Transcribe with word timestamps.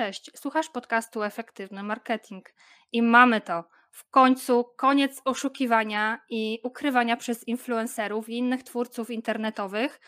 Cześć, 0.00 0.30
słuchasz 0.36 0.68
podcastu 0.68 1.22
Efektywny 1.22 1.82
Marketing 1.82 2.54
i 2.92 3.02
mamy 3.02 3.40
to. 3.40 3.64
W 3.90 4.10
końcu 4.10 4.64
koniec 4.76 5.22
oszukiwania 5.24 6.20
i 6.28 6.58
ukrywania 6.64 7.16
przez 7.16 7.48
influencerów 7.48 8.28
i 8.28 8.36
innych 8.36 8.62
twórców 8.62 9.10
internetowych 9.10 10.00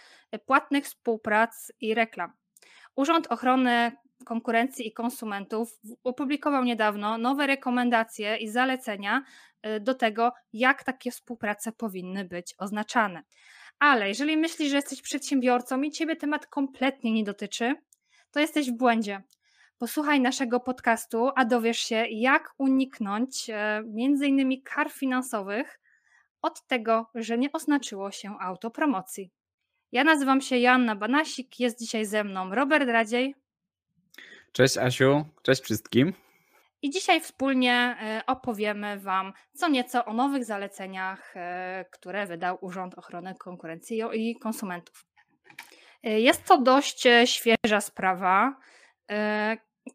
płatnych 0.47 0.85
współprac 0.85 1.73
i 1.81 1.95
reklam. 1.95 2.33
Urząd 2.97 3.27
Ochrony 3.27 3.93
Konkurencji 4.25 4.89
i 4.89 4.93
Konsumentów 4.93 5.81
opublikował 6.05 6.65
niedawno 6.65 7.19
nowe 7.19 7.47
rekomendacje 7.47 8.37
i 8.37 8.49
zalecenia 8.49 9.25
y, 9.67 9.81
do 9.81 9.95
tego, 9.95 10.33
jak 10.53 10.85
takie 10.85 11.11
współprace 11.11 11.73
powinny 11.73 12.25
być 12.25 12.55
oznaczane. 12.59 13.23
Ale 13.79 14.09
jeżeli 14.09 14.37
myślisz, 14.37 14.71
że 14.71 14.77
jesteś 14.77 15.03
przedsiębiorcą 15.03 15.83
i 15.83 15.91
ciebie 15.91 16.17
temat 16.17 16.47
kompletnie 16.47 17.13
nie 17.13 17.25
dotyczy, 17.25 17.75
to 18.31 18.41
jesteś 18.41 18.71
w 18.71 18.77
błędzie. 18.77 19.23
Posłuchaj 19.83 20.21
naszego 20.21 20.61
podcastu, 20.61 21.31
a 21.37 21.45
dowiesz 21.45 21.79
się, 21.79 22.07
jak 22.11 22.55
uniknąć 22.59 23.51
e, 23.51 23.83
między 23.87 24.27
innymi 24.27 24.63
kar 24.63 24.91
finansowych 24.91 25.81
od 26.43 26.67
tego, 26.67 27.11
że 27.15 27.39
nie 27.39 27.53
oznaczyło 27.53 28.11
się 28.11 28.37
autopromocji. 28.41 29.31
Ja 29.93 30.05
nazywam 30.05 30.41
się 30.41 30.59
Joanna 30.59 30.97
Banasik, 30.97 31.61
jest 31.61 31.79
dzisiaj 31.79 32.05
ze 32.05 32.25
mną 32.25 32.55
Robert 32.55 32.89
Radziej. 32.89 33.35
Cześć 34.53 34.79
Asiu, 34.79 35.25
cześć 35.43 35.63
wszystkim. 35.63 36.13
I 36.83 36.91
dzisiaj 36.91 37.21
wspólnie 37.21 37.97
e, 38.01 38.23
opowiemy 38.27 38.99
Wam 38.99 39.33
co 39.55 39.69
nieco 39.69 40.05
o 40.05 40.13
nowych 40.13 40.45
zaleceniach, 40.45 41.37
e, 41.37 41.85
które 41.93 42.27
wydał 42.27 42.59
Urząd 42.61 42.99
Ochrony 42.99 43.35
Konkurencji 43.35 44.03
i 44.13 44.39
Konsumentów. 44.39 45.07
Jest 46.03 46.45
to 46.45 46.59
dość 46.59 47.05
świeża 47.25 47.81
sprawa. 47.81 48.57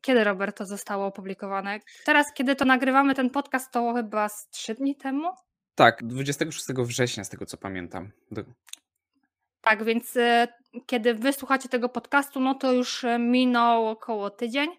Kiedy, 0.02 0.24
Robert, 0.24 0.58
to 0.58 0.66
zostało 0.66 1.06
opublikowane? 1.06 1.80
Teraz, 2.06 2.34
kiedy 2.34 2.56
to 2.56 2.66
nagrywamy 2.66 3.16
ten 3.16 3.30
podcast, 3.30 3.72
to 3.72 3.94
chyba 3.94 4.30
z 4.30 4.50
trzy 4.50 4.74
dni 4.74 4.96
temu? 4.96 5.30
Tak, 5.76 6.04
26 6.04 6.68
września, 6.68 7.24
z 7.24 7.30
tego 7.30 7.46
co 7.46 7.58
pamiętam. 7.58 8.12
Do... 8.32 8.44
Tak, 9.62 9.84
więc 9.84 10.18
e, 10.18 10.48
kiedy 10.86 11.14
wysłuchacie 11.14 11.70
tego 11.70 11.90
podcastu, 11.90 12.40
no 12.40 12.56
to 12.56 12.74
już 12.74 13.04
e, 13.04 13.20
minął 13.20 13.88
około 13.88 14.30
tydzień 14.30 14.70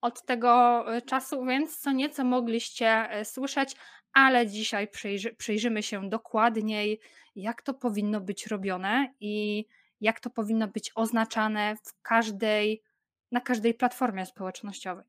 od 0.00 0.26
tego 0.26 0.84
e, 0.96 1.02
czasu, 1.02 1.44
więc 1.44 1.78
co 1.78 1.92
nieco 1.92 2.24
mogliście 2.24 3.08
słyszeć, 3.24 3.76
ale 4.12 4.46
dzisiaj 4.46 4.88
przyjrzy, 4.88 5.34
przyjrzymy 5.34 5.82
się 5.82 6.08
dokładniej, 6.08 7.00
jak 7.36 7.62
to 7.62 7.74
powinno 7.74 8.20
być 8.20 8.46
robione 8.46 9.14
i 9.20 9.64
jak 10.00 10.20
to 10.20 10.30
powinno 10.30 10.68
być 10.68 10.92
oznaczane 10.94 11.76
w 11.84 12.02
każdej 12.02 12.82
na 13.32 13.40
każdej 13.40 13.74
platformie 13.74 14.26
społecznościowej. 14.26 15.04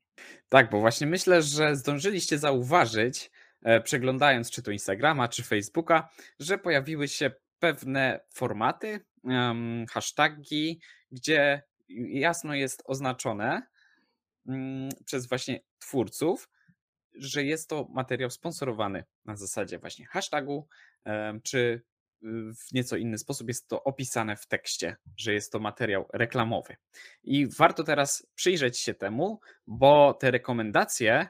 Tak, 0.48 0.70
bo 0.70 0.80
właśnie 0.80 1.06
myślę, 1.06 1.42
że 1.42 1.76
zdążyliście 1.76 2.38
zauważyć, 2.38 3.30
e, 3.62 3.80
przeglądając 3.80 4.50
czy 4.50 4.62
to 4.62 4.70
Instagrama, 4.70 5.28
czy 5.28 5.42
Facebooka, 5.42 6.08
że 6.38 6.58
pojawiły 6.58 7.08
się 7.08 7.30
pewne 7.58 8.20
formaty, 8.34 9.00
hasztagi, 9.90 10.80
gdzie 11.12 11.62
jasno 12.08 12.54
jest 12.54 12.82
oznaczone 12.84 13.62
um, 14.46 14.88
przez 15.04 15.28
właśnie 15.28 15.60
twórców, 15.78 16.48
że 17.14 17.44
jest 17.44 17.68
to 17.68 17.88
materiał 17.90 18.30
sponsorowany 18.30 19.04
na 19.24 19.36
zasadzie 19.36 19.78
właśnie 19.78 20.06
hashtagu, 20.06 20.68
czy 21.42 21.82
w 22.68 22.72
nieco 22.72 22.96
inny 22.96 23.18
sposób 23.18 23.48
jest 23.48 23.68
to 23.68 23.84
opisane 23.84 24.36
w 24.36 24.46
tekście, 24.46 24.96
że 25.16 25.34
jest 25.34 25.52
to 25.52 25.58
materiał 25.58 26.08
reklamowy. 26.12 26.76
I 27.22 27.46
warto 27.46 27.84
teraz 27.84 28.26
przyjrzeć 28.34 28.78
się 28.78 28.94
temu, 28.94 29.40
bo 29.66 30.14
te 30.14 30.30
rekomendacje 30.30 31.28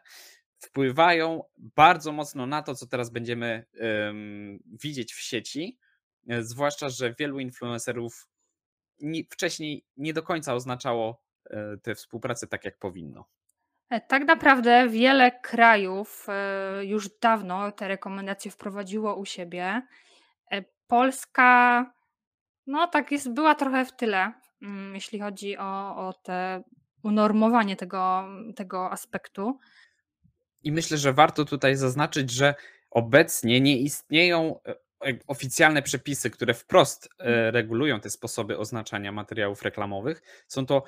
wpływają 0.58 1.45
bardzo 1.58 2.12
mocno 2.12 2.47
na 2.47 2.62
to, 2.62 2.75
co 2.75 2.86
teraz 2.86 3.11
będziemy 3.11 3.64
widzieć 4.67 5.12
w 5.14 5.20
sieci, 5.20 5.78
e, 6.29 6.42
zwłaszcza, 6.42 6.89
że 6.89 7.14
wielu 7.18 7.40
influencerów 7.40 8.29
nie, 9.01 9.23
wcześniej 9.30 9.84
nie 9.96 10.13
do 10.13 10.23
końca 10.23 10.55
oznaczało 10.55 11.23
e, 11.51 11.77
te 11.83 11.95
współprace 11.95 12.46
tak, 12.46 12.64
jak 12.64 12.79
powinno. 12.79 13.24
E, 13.90 14.01
tak 14.01 14.24
naprawdę 14.24 14.89
wiele 14.89 15.40
krajów 15.40 16.27
już 16.83 17.08
dawno 17.20 17.73
te 17.73 17.89
rekomendacje 17.89 18.51
wprowadziło 18.51 19.17
u 19.17 19.24
siebie. 19.24 19.83
Polska, 20.89 21.93
no 22.67 22.87
tak 22.87 23.13
jest, 23.13 23.33
była 23.33 23.55
trochę 23.55 23.85
w 23.85 23.97
tyle, 23.97 24.33
mm, 24.63 24.95
jeśli 24.95 25.21
chodzi 25.21 25.59
o, 25.59 25.97
o 25.97 26.13
te 26.13 26.63
unormowanie 27.03 27.77
tego, 27.77 28.25
tego 28.57 28.91
aspektu. 28.91 29.59
I 30.63 30.73
myślę, 30.73 30.99
że 30.99 31.13
warto 31.13 31.45
tutaj 31.45 31.77
zaznaczyć, 31.77 32.31
że 32.31 32.55
obecnie 32.91 33.61
nie 33.61 33.79
istnieją 33.79 34.61
e, 34.67 34.71
e, 34.71 35.19
oficjalne 35.27 35.83
przepisy, 35.83 36.31
które 36.31 36.55
wprost 36.55 37.07
e, 37.07 37.25
mhm. 37.25 37.55
regulują 37.55 38.01
te 38.01 38.11
sposoby 38.11 38.59
oznaczania 38.59 39.13
materiałów 39.13 39.63
reklamowych. 39.63 40.45
Są 40.49 40.67
to 40.67 40.83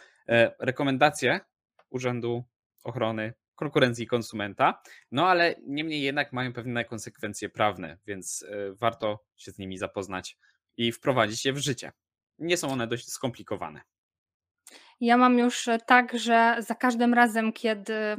rekomendacje 0.58 1.40
Urzędu 1.90 2.44
Ochrony 2.84 3.32
konkurencji 3.60 4.06
konsumenta, 4.06 4.82
no 5.12 5.28
ale 5.28 5.54
niemniej 5.66 6.02
jednak 6.02 6.32
mają 6.32 6.52
pewne 6.52 6.84
konsekwencje 6.84 7.48
prawne, 7.48 7.98
więc 8.06 8.42
e, 8.48 8.72
warto 8.72 9.24
się 9.36 9.52
z 9.52 9.58
nimi 9.58 9.78
zapoznać 9.78 10.38
i 10.76 10.92
wprowadzić 10.92 11.44
je 11.44 11.52
w 11.52 11.58
życie. 11.58 11.92
Nie 12.38 12.56
są 12.56 12.68
one 12.68 12.86
dość 12.86 13.12
skomplikowane. 13.12 13.80
Ja 15.00 15.16
mam 15.16 15.38
już 15.38 15.68
e, 15.68 15.78
tak, 15.78 16.18
że 16.18 16.56
za 16.58 16.74
każdym 16.74 17.14
razem, 17.14 17.52
kiedy 17.52 18.16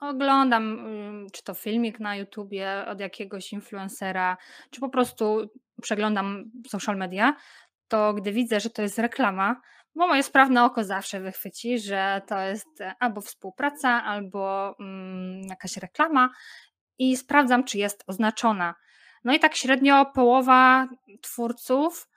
oglądam 0.00 0.78
mm, 0.78 1.26
czy 1.32 1.42
to 1.42 1.54
filmik 1.54 2.00
na 2.00 2.16
YouTubie 2.16 2.84
od 2.86 3.00
jakiegoś 3.00 3.52
influencera, 3.52 4.36
czy 4.70 4.80
po 4.80 4.88
prostu 4.88 5.50
przeglądam 5.82 6.50
social 6.68 6.96
media, 6.96 7.36
to 7.88 8.14
gdy 8.14 8.32
widzę, 8.32 8.60
że 8.60 8.70
to 8.70 8.82
jest 8.82 8.98
reklama, 8.98 9.60
bo 9.94 10.06
moje 10.06 10.22
sprawne 10.22 10.64
oko 10.64 10.84
zawsze 10.84 11.20
wychwyci, 11.20 11.78
że 11.78 12.22
to 12.26 12.40
jest 12.40 12.80
e, 12.80 12.94
albo 13.00 13.20
współpraca, 13.20 14.04
albo 14.04 14.74
mm, 14.80 15.42
jakaś 15.48 15.76
reklama 15.76 16.30
i 16.98 17.16
sprawdzam, 17.16 17.64
czy 17.64 17.78
jest 17.78 18.04
oznaczona. 18.06 18.74
No 19.24 19.34
i 19.34 19.38
tak 19.38 19.56
średnio 19.56 20.06
połowa 20.06 20.88
twórców 21.20 22.08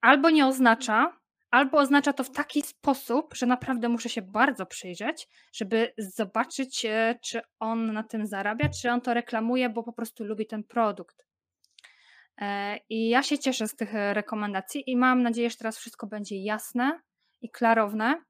albo 0.00 0.30
nie 0.30 0.46
oznacza, 0.46 1.16
albo 1.50 1.78
oznacza 1.78 2.12
to 2.12 2.24
w 2.24 2.30
taki 2.30 2.62
sposób, 2.62 3.34
że 3.34 3.46
naprawdę 3.46 3.88
muszę 3.88 4.08
się 4.08 4.22
bardzo 4.22 4.66
przyjrzeć, 4.66 5.28
żeby 5.52 5.92
zobaczyć, 5.98 6.84
e, 6.84 7.18
czy 7.22 7.40
on 7.58 7.92
na 7.92 8.02
tym 8.02 8.26
zarabia, 8.26 8.68
czy 8.68 8.90
on 8.90 9.00
to 9.00 9.14
reklamuje, 9.14 9.68
bo 9.68 9.82
po 9.82 9.92
prostu 9.92 10.24
lubi 10.24 10.46
ten 10.46 10.64
produkt. 10.64 11.31
E, 12.40 12.78
I 12.88 13.08
ja 13.08 13.22
się 13.22 13.38
cieszę 13.38 13.68
z 13.68 13.76
tych 13.76 13.94
e, 13.94 14.14
rekomendacji 14.14 14.90
i 14.90 14.96
mam 14.96 15.22
nadzieję, 15.22 15.50
że 15.50 15.56
teraz 15.56 15.78
wszystko 15.78 16.06
będzie 16.06 16.36
jasne 16.36 17.00
i 17.40 17.50
klarowne, 17.50 18.22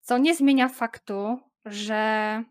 co 0.00 0.18
nie 0.18 0.34
zmienia 0.34 0.68
faktu, 0.68 1.38
że 1.64 2.44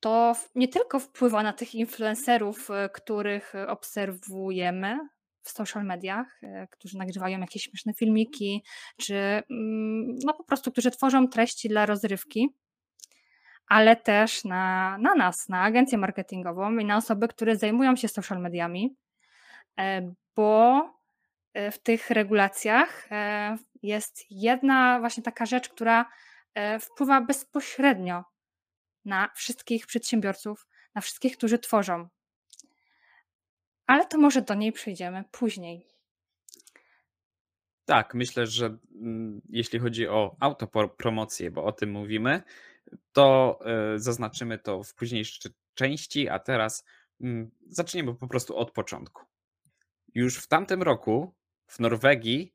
to 0.00 0.36
nie 0.54 0.68
tylko 0.68 0.98
wpływa 0.98 1.42
na 1.42 1.52
tych 1.52 1.74
influencerów, 1.74 2.70
e, 2.70 2.88
których 2.88 3.52
obserwujemy 3.68 4.98
w 5.42 5.50
social 5.50 5.84
mediach, 5.84 6.40
którzy 6.70 6.98
nagrywają 6.98 7.40
jakieś 7.40 7.62
śmieszne 7.62 7.94
filmiki, 7.94 8.64
czy 8.96 9.14
mm, 9.14 10.18
no 10.24 10.34
po 10.34 10.44
prostu, 10.44 10.72
którzy 10.72 10.90
tworzą 10.90 11.28
treści 11.28 11.68
dla 11.68 11.86
rozrywki, 11.86 12.48
ale 13.66 13.96
też 13.96 14.44
na, 14.44 14.98
na 14.98 15.14
nas, 15.14 15.48
na 15.48 15.62
agencję 15.62 15.98
marketingową 15.98 16.78
i 16.78 16.84
na 16.84 16.96
osoby, 16.96 17.28
które 17.28 17.56
zajmują 17.56 17.96
się 17.96 18.08
social 18.08 18.40
mediami 18.40 18.96
bo 20.36 20.82
e, 21.54 21.70
w 21.70 21.78
tych 21.82 22.10
regulacjach 22.10 23.12
e, 23.12 23.56
jest 23.82 24.24
jedna 24.30 25.00
właśnie 25.00 25.22
taka 25.22 25.46
rzecz, 25.46 25.68
która 25.68 26.10
wpływa 26.80 27.20
bezpośrednio 27.20 28.24
na 29.04 29.28
wszystkich 29.34 29.86
przedsiębiorców, 29.86 30.66
na 30.94 31.00
wszystkich, 31.00 31.36
którzy 31.36 31.58
tworzą. 31.58 32.08
Ale 33.86 34.06
to 34.06 34.18
może 34.18 34.42
do 34.42 34.54
niej 34.54 34.72
przejdziemy 34.72 35.24
później. 35.30 35.86
Tak, 37.84 38.14
myślę, 38.14 38.46
że 38.46 38.78
mm, 39.00 39.40
jeśli 39.48 39.78
chodzi 39.78 40.08
o 40.08 40.36
autopromocję, 40.40 41.50
bo 41.50 41.64
o 41.64 41.72
tym 41.72 41.90
mówimy, 41.90 42.42
to 43.12 43.58
zaznaczymy 43.96 44.58
to 44.58 44.82
w 44.82 44.94
późniejszej 44.94 45.52
części, 45.74 46.28
a 46.28 46.38
teraz 46.38 46.84
mm, 47.20 47.50
zaczniemy 47.66 48.14
po 48.14 48.28
prostu 48.28 48.56
od 48.56 48.70
początku. 48.70 49.29
Już 50.14 50.36
w 50.36 50.46
tamtym 50.46 50.82
roku 50.82 51.34
w 51.66 51.78
Norwegii 51.78 52.54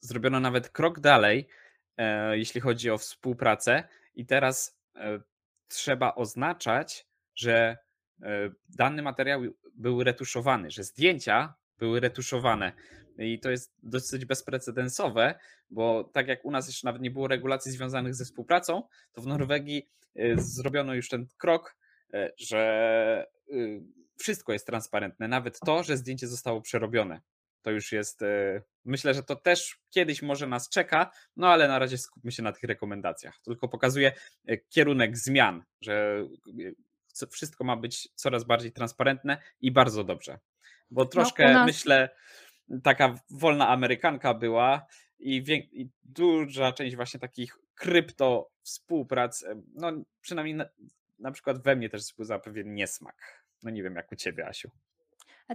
zrobiono 0.00 0.40
nawet 0.40 0.68
krok 0.68 1.00
dalej, 1.00 1.48
e, 1.96 2.38
jeśli 2.38 2.60
chodzi 2.60 2.90
o 2.90 2.98
współpracę, 2.98 3.88
i 4.14 4.26
teraz 4.26 4.78
e, 4.96 5.20
trzeba 5.68 6.14
oznaczać, 6.14 7.06
że 7.34 7.76
e, 8.22 8.50
dany 8.68 9.02
materiał 9.02 9.42
był 9.74 10.04
retuszowany, 10.04 10.70
że 10.70 10.84
zdjęcia 10.84 11.54
były 11.78 12.00
retuszowane. 12.00 12.72
I 13.18 13.40
to 13.40 13.50
jest 13.50 13.74
dosyć 13.82 14.24
bezprecedensowe, 14.24 15.34
bo 15.70 16.04
tak 16.04 16.28
jak 16.28 16.44
u 16.44 16.50
nas 16.50 16.66
jeszcze 16.66 16.86
nawet 16.86 17.02
nie 17.02 17.10
było 17.10 17.28
regulacji 17.28 17.72
związanych 17.72 18.14
ze 18.14 18.24
współpracą, 18.24 18.82
to 19.12 19.22
w 19.22 19.26
Norwegii 19.26 19.88
zrobiono 20.36 20.94
już 20.94 21.08
ten 21.08 21.26
krok, 21.38 21.76
że 22.38 23.26
wszystko 24.22 24.52
jest 24.52 24.66
transparentne, 24.66 25.28
nawet 25.28 25.60
to, 25.60 25.82
że 25.82 25.96
zdjęcie 25.96 26.28
zostało 26.28 26.60
przerobione. 26.60 27.20
To 27.62 27.70
już 27.70 27.92
jest, 27.92 28.20
myślę, 28.84 29.14
że 29.14 29.22
to 29.22 29.36
też 29.36 29.78
kiedyś 29.90 30.22
może 30.22 30.46
nas 30.46 30.68
czeka, 30.68 31.10
no 31.36 31.48
ale 31.48 31.68
na 31.68 31.78
razie 31.78 31.98
skupmy 31.98 32.32
się 32.32 32.42
na 32.42 32.52
tych 32.52 32.62
rekomendacjach. 32.62 33.38
To 33.38 33.50
tylko 33.50 33.68
pokazuje 33.68 34.12
kierunek 34.68 35.16
zmian, 35.18 35.64
że 35.80 36.26
wszystko 37.30 37.64
ma 37.64 37.76
być 37.76 38.08
coraz 38.14 38.44
bardziej 38.44 38.72
transparentne 38.72 39.38
i 39.60 39.72
bardzo 39.72 40.04
dobrze. 40.04 40.38
Bo 40.90 41.02
no, 41.02 41.08
troszkę 41.08 41.52
no, 41.52 41.64
myślę, 41.64 42.08
taka 42.82 43.14
wolna 43.30 43.68
Amerykanka 43.68 44.34
była 44.34 44.86
i, 45.18 45.44
i 45.72 45.88
duża 46.02 46.72
część 46.72 46.96
właśnie 46.96 47.20
takich 47.20 47.58
krypto 47.74 48.50
współprac, 48.62 49.44
no 49.74 49.92
przynajmniej 50.20 50.54
na, 50.54 50.64
na 51.18 51.32
przykład 51.32 51.62
we 51.62 51.76
mnie 51.76 51.88
też 51.88 52.00
wzbudza 52.00 52.38
pewien 52.38 52.74
niesmak. 52.74 53.41
No 53.62 53.70
nie 53.70 53.82
wiem 53.82 53.96
jak 53.96 54.12
u 54.12 54.16
ciebie, 54.16 54.46
Asiu. 54.46 54.70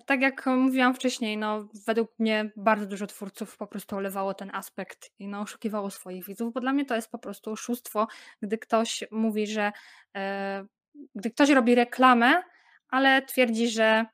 Tak 0.05 0.21
jak 0.21 0.45
mówiłam 0.45 0.93
wcześniej, 0.93 1.37
no 1.37 1.67
według 1.85 2.19
mnie 2.19 2.51
bardzo 2.55 2.85
dużo 2.85 3.07
twórców 3.07 3.57
po 3.57 3.67
prostu 3.67 3.95
olewało 3.95 4.33
ten 4.33 4.51
aspekt 4.53 5.11
i 5.19 5.27
no, 5.27 5.41
oszukiwało 5.41 5.89
swoich 5.89 6.25
widzów, 6.25 6.53
bo 6.53 6.59
dla 6.59 6.73
mnie 6.73 6.85
to 6.85 6.95
jest 6.95 7.11
po 7.11 7.19
prostu 7.19 7.51
oszustwo, 7.51 8.07
gdy 8.41 8.57
ktoś 8.57 9.03
mówi, 9.11 9.47
że 9.47 9.71
e, 10.15 10.65
gdy 11.15 11.31
ktoś 11.31 11.49
robi 11.49 11.75
reklamę, 11.75 12.43
ale 12.89 13.21
twierdzi, 13.21 13.67
że 13.67 14.05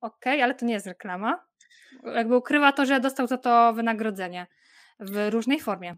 okej, 0.00 0.32
okay, 0.32 0.44
ale 0.44 0.54
to 0.54 0.66
nie 0.66 0.74
jest 0.74 0.86
reklama, 0.86 1.46
jakby 2.14 2.36
ukrywa 2.36 2.72
to, 2.72 2.86
że 2.86 3.00
dostał 3.00 3.26
za 3.26 3.38
to 3.38 3.72
wynagrodzenie 3.72 4.46
w 5.00 5.28
różnej 5.30 5.60
formie. 5.60 5.96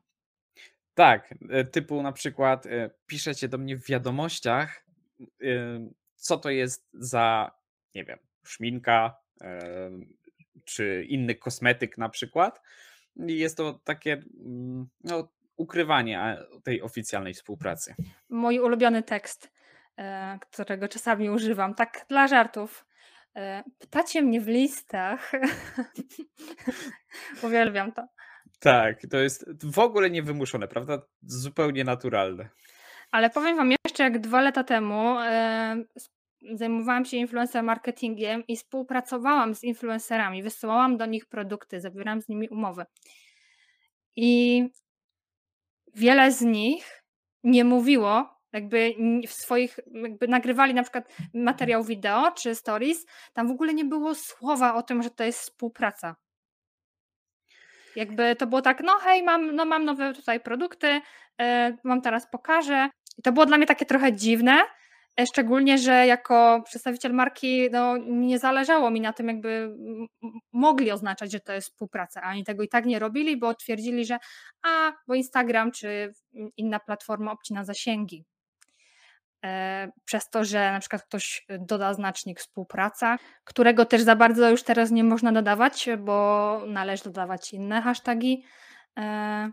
Tak, 0.95 1.35
e, 1.51 1.65
typu 1.65 2.03
na 2.03 2.13
przykład 2.13 2.67
e, 2.67 2.91
piszecie 3.07 3.49
do 3.49 3.59
mnie 3.59 3.77
w 3.77 3.87
wiadomościach, 3.87 4.85
e, 5.21 5.89
co 6.25 6.37
to 6.39 6.51
jest 6.51 6.89
za, 6.93 7.51
nie 7.95 8.05
wiem, 8.05 8.19
szminka 8.45 9.17
czy 10.65 11.05
inny 11.09 11.35
kosmetyk 11.35 11.99
na 11.99 12.09
przykład. 12.09 12.61
I 13.17 13.39
jest 13.39 13.57
to 13.57 13.81
takie 13.85 14.13
mm, 14.13 14.87
no, 15.05 15.29
ukrywanie 15.57 16.37
tej 16.63 16.83
oficjalnej 16.83 17.35
współpracy. 17.35 17.95
Mój 18.29 18.61
ulubiony 18.61 19.03
tekst, 19.03 19.53
którego 20.41 20.89
czasami 20.89 21.31
używam, 21.31 21.75
tak 21.75 22.07
dla 22.09 22.29
żartów. 22.29 22.87
E, 23.37 23.65
pytacie 23.79 24.23
mnie 24.23 24.41
w 24.41 24.49
listach. 24.49 25.33
Uwielbiam 27.43 27.93
to. 27.93 28.07
Tak, 28.61 29.01
to 29.11 29.17
jest 29.17 29.65
w 29.65 29.79
ogóle 29.79 30.11
niewymuszone, 30.11 30.69
prawda? 30.69 31.03
Zupełnie 31.23 31.85
naturalne. 31.85 32.49
Ale 33.11 33.31
powiem 33.31 33.57
Wam 33.57 33.71
jeszcze, 33.95 34.05
jak 34.05 34.19
dwa 34.19 34.41
lata 34.41 34.65
temu 34.65 35.19
e, 35.21 35.85
zajmowałam 36.53 37.05
się 37.05 37.17
influencer 37.17 37.63
marketingiem 37.63 38.47
i 38.49 38.57
współpracowałam 38.57 39.55
z 39.55 39.65
influencerami, 39.65 40.43
wysyłałam 40.43 40.97
do 40.97 41.07
nich 41.07 41.27
produkty, 41.27 41.81
zawierałam 41.81 42.21
z 42.21 42.29
nimi 42.29 42.49
umowy. 42.49 42.85
I 44.17 44.65
wiele 45.95 46.33
z 46.33 46.41
nich 46.41 47.05
nie 47.45 47.65
mówiło, 47.65 48.41
jakby 48.53 48.95
w 49.29 49.33
swoich, 49.33 49.81
jakby 49.87 50.29
nagrywali 50.29 50.75
na 50.75 50.83
przykład 50.83 51.09
materiał 51.35 51.85
wideo 51.85 52.31
czy 52.31 52.55
stories, 52.55 53.07
tam 53.33 53.49
w 53.49 53.51
ogóle 53.51 53.75
nie 53.75 53.85
było 53.85 54.15
słowa 54.15 54.75
o 54.75 54.83
tym, 54.83 55.03
że 55.03 55.11
to 55.11 55.25
jest 55.25 55.41
współpraca. 55.41 56.17
Jakby 57.97 58.37
to 58.37 58.47
było 58.47 58.63
tak, 58.63 58.83
no 58.85 58.93
hej, 58.99 59.23
mam, 59.23 59.57
no 59.57 59.65
mam 59.65 59.85
nowe 59.85 60.15
tutaj 60.15 60.41
produkty, 60.41 61.01
yy, 61.39 61.77
wam 61.85 62.01
teraz 62.01 62.31
pokażę. 62.31 62.89
I 63.19 63.23
to 63.23 63.33
było 63.33 63.47
dla 63.47 63.57
mnie 63.57 63.67
takie 63.67 63.87
trochę 63.87 64.13
dziwne, 64.13 64.63
e, 65.21 65.27
szczególnie, 65.27 65.79
że 65.79 66.07
jako 66.07 66.63
przedstawiciel 66.65 67.15
marki 67.15 67.71
no, 67.71 67.97
nie 67.97 68.39
zależało 68.39 68.91
mi 68.91 69.01
na 69.01 69.13
tym, 69.13 69.29
jakby 69.29 69.77
mogli 70.53 70.93
oznaczać, 70.93 71.33
że 71.33 71.41
to 71.41 71.53
jest 71.53 71.69
współpraca, 71.69 72.23
a 72.23 72.31
oni 72.31 72.45
tego 72.45 72.63
i 72.63 72.69
tak 72.69 72.87
nie 72.87 72.99
robili, 72.99 73.37
bo 73.37 73.55
twierdzili, 73.55 74.05
że 74.05 74.19
a, 74.63 74.93
bo 75.09 75.15
Instagram 75.15 75.73
czy 75.73 76.13
inna 76.57 76.81
platforma 76.81 77.33
obcina 77.33 77.65
zasięgi. 77.65 78.25
E, 79.45 79.89
przez 80.05 80.31
to, 80.31 80.45
że 80.45 80.73
na 80.73 80.81
przykład 80.81 81.03
ktoś 81.03 81.47
doda 81.49 81.95
znacznik 81.95 82.41
współpraca, 82.41 83.19
którego 83.45 83.85
też 83.85 84.03
za 84.03 84.17
bardzo 84.17 84.51
już 84.51 84.63
teraz 84.63 84.91
nie 84.91 85.05
można 85.05 85.33
dodawać, 85.33 85.89
bo 85.99 86.61
należy 86.67 87.05
dodawać 87.05 87.53
inne 87.53 87.83
hasztagi. 87.83 88.45
E, 88.99 89.51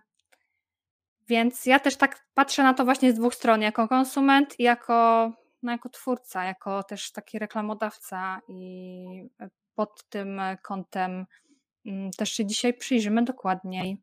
więc 1.31 1.65
ja 1.65 1.79
też 1.79 1.95
tak 1.95 2.25
patrzę 2.33 2.63
na 2.63 2.73
to 2.73 2.85
właśnie 2.85 3.11
z 3.11 3.15
dwóch 3.15 3.35
stron, 3.35 3.61
jako 3.61 3.87
konsument 3.87 4.59
i 4.59 4.63
jako, 4.63 5.31
no 5.63 5.71
jako 5.71 5.89
twórca, 5.89 6.43
jako 6.43 6.83
też 6.83 7.11
taki 7.11 7.39
reklamodawca 7.39 8.41
i 8.47 9.29
pod 9.75 10.09
tym 10.09 10.41
kątem 10.63 11.25
mm, 11.85 12.11
też 12.11 12.31
się 12.31 12.45
dzisiaj 12.45 12.73
przyjrzymy 12.73 13.23
dokładniej. 13.23 13.97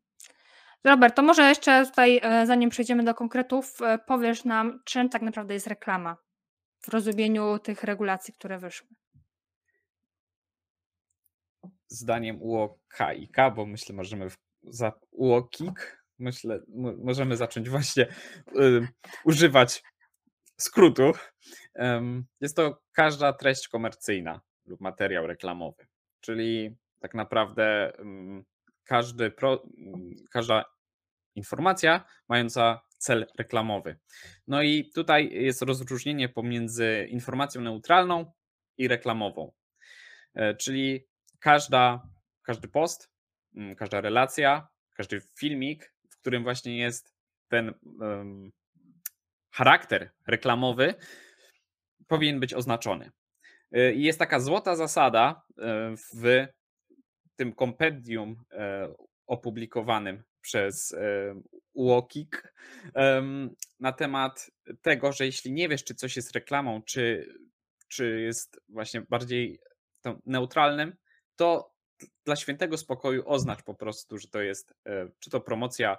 Robert, 0.83 1.15
to 1.15 1.21
może 1.21 1.49
jeszcze 1.49 1.85
tutaj, 1.85 2.19
e, 2.23 2.45
zanim 2.47 2.69
przejdziemy 2.69 3.03
do 3.03 3.13
konkretów, 3.13 3.81
e, 3.81 3.97
powiesz 3.97 4.45
nam, 4.45 4.79
czym 4.85 5.09
tak 5.09 5.21
naprawdę 5.21 5.53
jest 5.53 5.67
reklama 5.67 6.17
w 6.81 6.87
rozumieniu 6.87 7.59
tych 7.59 7.83
regulacji, 7.83 8.33
które 8.33 8.59
wyszły. 8.59 8.87
Zdaniem 11.87 12.41
UOKiK, 12.41 13.37
bo 13.55 13.65
myślę, 13.65 13.95
możemy 13.95 14.29
w, 14.29 14.37
za 14.63 14.91
UOKiK, 15.11 15.99
myślę, 16.19 16.59
możemy 17.03 17.37
zacząć 17.37 17.69
właśnie 17.69 18.07
y, 18.55 18.87
używać 19.25 19.83
skrótu. 20.57 21.11
jest 22.41 22.55
to 22.55 22.81
każda 22.91 23.33
treść 23.33 23.67
komercyjna 23.67 24.41
lub 24.65 24.81
materiał 24.81 25.27
reklamowy, 25.27 25.87
czyli 26.21 26.75
tak 26.99 27.13
naprawdę 27.13 27.91
każdy 28.83 29.31
pro, 29.31 29.63
każda 30.31 30.65
informacja 31.35 32.05
mająca 32.29 32.81
cel 32.97 33.27
reklamowy. 33.37 33.97
No 34.47 34.61
i 34.61 34.89
tutaj 34.95 35.29
jest 35.31 35.61
rozróżnienie 35.61 36.29
pomiędzy 36.29 37.07
informacją 37.09 37.61
neutralną 37.61 38.31
i 38.77 38.87
reklamową. 38.87 39.51
E, 40.35 40.55
czyli 40.55 41.07
każda, 41.39 42.07
każdy 42.43 42.67
post, 42.67 43.09
każda 43.77 44.01
relacja, 44.01 44.67
każdy 44.95 45.21
filmik, 45.39 45.93
w 46.19 46.21
którym 46.21 46.43
właśnie 46.43 46.77
jest 46.77 47.13
ten 47.47 47.73
um, 47.99 48.51
charakter 49.51 50.11
reklamowy, 50.27 50.93
powinien 52.07 52.39
być 52.39 52.53
oznaczony. 52.53 53.11
E, 53.71 53.93
I 53.93 54.03
jest 54.03 54.19
taka 54.19 54.39
złota 54.39 54.75
zasada 54.75 55.41
e, 55.57 55.95
w 56.13 56.47
tym 57.35 57.53
kompendium 57.53 58.43
e, 58.51 58.93
opublikowanym 59.27 60.23
przez 60.41 60.91
e, 60.91 61.35
UOKiK 61.73 62.53
na 63.79 63.91
temat 63.91 64.51
tego, 64.81 65.11
że 65.11 65.25
jeśli 65.25 65.51
nie 65.51 65.69
wiesz, 65.69 65.83
czy 65.83 65.95
coś 65.95 66.15
jest 66.15 66.31
reklamą, 66.31 66.81
czy, 66.81 67.33
czy 67.87 68.21
jest 68.21 68.61
właśnie 68.69 69.01
bardziej 69.01 69.59
neutralnym, 70.25 70.95
to 71.35 71.73
dla 72.25 72.35
świętego 72.35 72.77
spokoju 72.77 73.23
oznacz 73.25 73.63
po 73.63 73.73
prostu, 73.73 74.17
że 74.17 74.27
to 74.27 74.41
jest 74.41 74.73
e, 74.85 75.07
czy 75.19 75.29
to 75.29 75.41
promocja, 75.41 75.97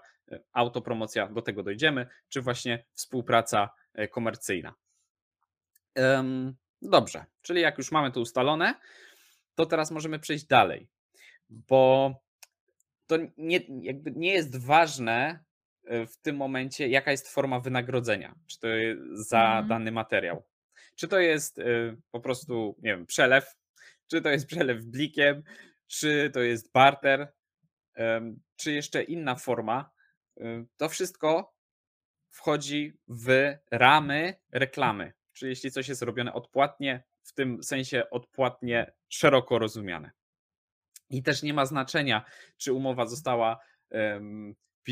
autopromocja, 0.53 1.27
do 1.27 1.43
tego 1.43 1.63
dojdziemy, 1.63 2.07
czy 2.29 2.41
właśnie 2.41 2.85
współpraca 2.95 3.71
komercyjna. 4.11 4.75
Dobrze, 6.83 7.25
czyli 7.43 7.61
jak 7.61 7.79
już 7.79 7.93
mamy 7.93 8.13
to 8.13 8.21
ustalone, 8.21 8.75
to 9.55 9.67
teraz 9.67 9.91
możemy 9.91 10.19
przejść 10.19 10.45
dalej 10.45 10.89
bo 11.51 12.15
to 13.07 13.17
nie, 13.37 13.61
jakby 13.81 14.11
nie 14.11 14.33
jest 14.33 14.57
ważne 14.57 15.45
e, 15.85 16.07
w 16.07 16.17
tym 16.17 16.37
momencie, 16.37 16.89
jaka 16.89 17.11
jest 17.11 17.29
forma 17.29 17.61
wynagrodzenia, 17.61 18.35
czy 18.47 18.59
to 18.61 18.69
jest 18.69 19.29
za 19.29 19.53
mm. 19.53 19.69
dany 19.69 19.93
materiał. 19.93 20.45
Czy 20.97 21.09
to 21.09 21.19
jest 21.19 21.59
e, 21.59 21.65
po 22.11 22.21
prostu, 22.21 22.77
nie 22.83 22.91
wiem, 22.91 23.07
przelew, 23.07 23.57
czy 24.07 24.23
to 24.23 24.31
jest 24.31 24.47
przelew 24.47 24.85
blikiem, 24.85 25.43
czy 25.91 26.31
to 26.35 26.41
jest 26.41 26.73
barter, 26.73 27.33
czy 28.57 28.73
jeszcze 28.73 29.03
inna 29.03 29.35
forma. 29.35 29.91
To 30.77 30.89
wszystko 30.89 31.55
wchodzi 32.31 32.99
w 33.09 33.55
ramy 33.71 34.35
reklamy. 34.53 35.13
Czyli 35.33 35.51
jeśli 35.51 35.71
coś 35.71 35.89
jest 35.89 36.03
robione 36.03 36.33
odpłatnie, 36.33 37.03
w 37.23 37.33
tym 37.33 37.63
sensie 37.63 38.11
odpłatnie 38.11 38.93
szeroko 39.09 39.59
rozumiane. 39.59 40.11
I 41.11 41.23
też 41.23 41.43
nie 41.43 41.55
ma 41.55 41.67
znaczenia, 41.67 42.25
czy 42.57 42.73
umowa 42.73 43.07
została 43.07 43.59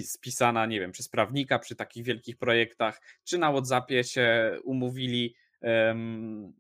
spisana, 0.03 0.67
nie 0.67 0.81
wiem, 0.81 0.93
przez 0.93 1.09
prawnika 1.09 1.59
przy 1.59 1.77
takich 1.77 2.05
wielkich 2.05 2.37
projektach, 2.37 3.01
czy 3.25 3.39
na 3.39 3.53
WhatsAppie 3.53 4.05
się 4.05 4.57
umówili, 4.65 5.35
um, 5.61 6.53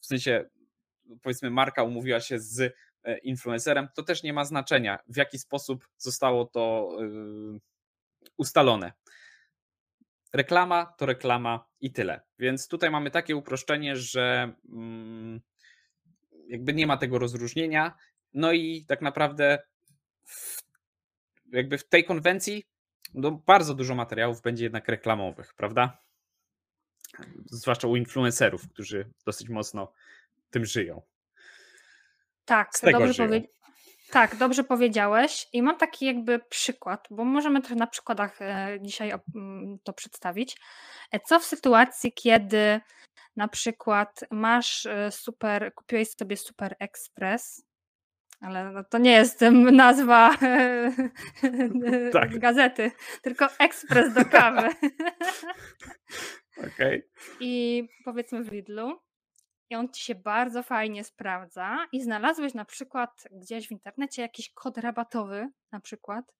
w 0.00 0.06
sensie 0.06 0.44
powiedzmy 1.22 1.50
marka 1.50 1.82
umówiła 1.82 2.20
się 2.20 2.38
z 2.38 2.74
influencerem, 3.22 3.88
to 3.94 4.02
też 4.02 4.22
nie 4.22 4.32
ma 4.32 4.44
znaczenia, 4.44 4.98
w 5.08 5.16
jaki 5.16 5.38
sposób 5.38 5.88
zostało 5.96 6.44
to 6.44 6.96
yy, 7.00 7.60
ustalone. 8.36 8.92
Reklama 10.32 10.86
to 10.98 11.06
reklama 11.06 11.68
i 11.80 11.92
tyle. 11.92 12.20
Więc 12.38 12.68
tutaj 12.68 12.90
mamy 12.90 13.10
takie 13.10 13.36
uproszczenie, 13.36 13.96
że 13.96 14.54
mm, 14.72 15.40
jakby 16.48 16.74
nie 16.74 16.86
ma 16.86 16.96
tego 16.96 17.18
rozróżnienia. 17.18 17.96
No 18.34 18.52
i 18.52 18.84
tak 18.88 19.02
naprawdę 19.02 19.58
w, 20.24 20.62
jakby 21.52 21.78
w 21.78 21.88
tej 21.88 22.04
konwencji 22.04 22.64
no 23.14 23.30
bardzo 23.30 23.74
dużo 23.74 23.94
materiałów 23.94 24.42
będzie 24.42 24.64
jednak 24.64 24.88
reklamowych, 24.88 25.54
prawda? 25.54 25.98
Zwłaszcza 27.46 27.88
u 27.88 27.96
influencerów, 27.96 28.68
którzy 28.68 29.10
dosyć 29.26 29.48
mocno 29.48 29.92
tym 30.50 30.64
żyją. 30.64 31.02
Tak, 32.44 32.70
dobrze, 32.92 33.26
powie... 33.26 33.42
tak, 34.10 34.36
dobrze 34.36 34.64
powiedziałeś. 34.64 35.48
I 35.52 35.62
mam 35.62 35.76
taki 35.76 36.06
jakby 36.06 36.38
przykład, 36.38 37.06
bo 37.10 37.24
możemy 37.24 37.60
trochę 37.60 37.74
na 37.74 37.86
przykładach 37.86 38.42
e, 38.42 38.78
dzisiaj 38.80 39.12
to 39.84 39.92
przedstawić. 39.92 40.56
E, 41.12 41.20
co 41.20 41.40
w 41.40 41.44
sytuacji, 41.44 42.12
kiedy 42.12 42.80
na 43.36 43.48
przykład 43.48 44.20
masz 44.30 44.86
e, 44.86 45.10
super, 45.10 45.72
kupiłeś 45.74 46.08
sobie 46.10 46.36
Super 46.36 46.76
Express, 46.78 47.64
ale 48.40 48.70
no 48.72 48.84
to 48.84 48.98
nie 48.98 49.12
jest 49.12 49.40
nazwa 49.72 50.30
tak. 52.12 52.38
gazety, 52.38 52.90
tylko 53.22 53.48
ekspres 53.58 54.14
do 54.14 54.24
kawy. 54.24 54.68
Okay. 56.58 57.08
I 57.40 57.84
powiedzmy 58.04 58.44
w 58.44 58.52
Lidlu 58.52 59.00
i 59.72 59.74
on 59.74 59.88
ci 59.88 60.04
się 60.04 60.14
bardzo 60.14 60.62
fajnie 60.62 61.04
sprawdza 61.04 61.86
i 61.92 62.02
znalazłeś 62.02 62.54
na 62.54 62.64
przykład 62.64 63.28
gdzieś 63.30 63.68
w 63.68 63.72
internecie 63.72 64.22
jakiś 64.22 64.52
kod 64.52 64.78
rabatowy 64.78 65.48
na 65.72 65.80
przykład, 65.80 66.34